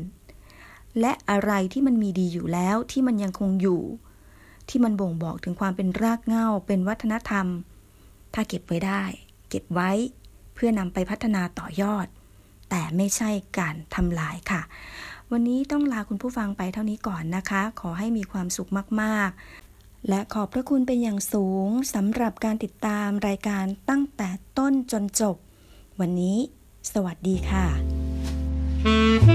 [1.00, 3.82] และอะไรที่มันมีดีอยู่แล้วที่มันยังคงอยู่
[4.70, 7.48] ที่มันบ่งบอกถึงความเป็นรากเหง้าเป็นวัฒนธรรม
[8.34, 9.04] ถ้าเก็บไว้ได้
[9.50, 9.92] เก็บไว้
[10.54, 12.08] เพื่อนำไปพัฒนาต่อยอด
[12.70, 13.30] แต่ไม่ใช่
[13.60, 14.62] การทำลายค่ะ
[15.32, 18.70] วันนี้ต้องลาคุณผู้ฟังไปเท่านี้ก่อนนะคะ ขอให้มีความสุข
[19.02, 25.36] มากๆ และขอบพระคุณเป็นอย่างสูงสำหรับการติดตามรายการตั้งแต่ต้นจนจบ
[26.00, 26.38] วันนี้
[26.94, 27.66] สวัสดีค่ะ
[28.86, 29.35] Música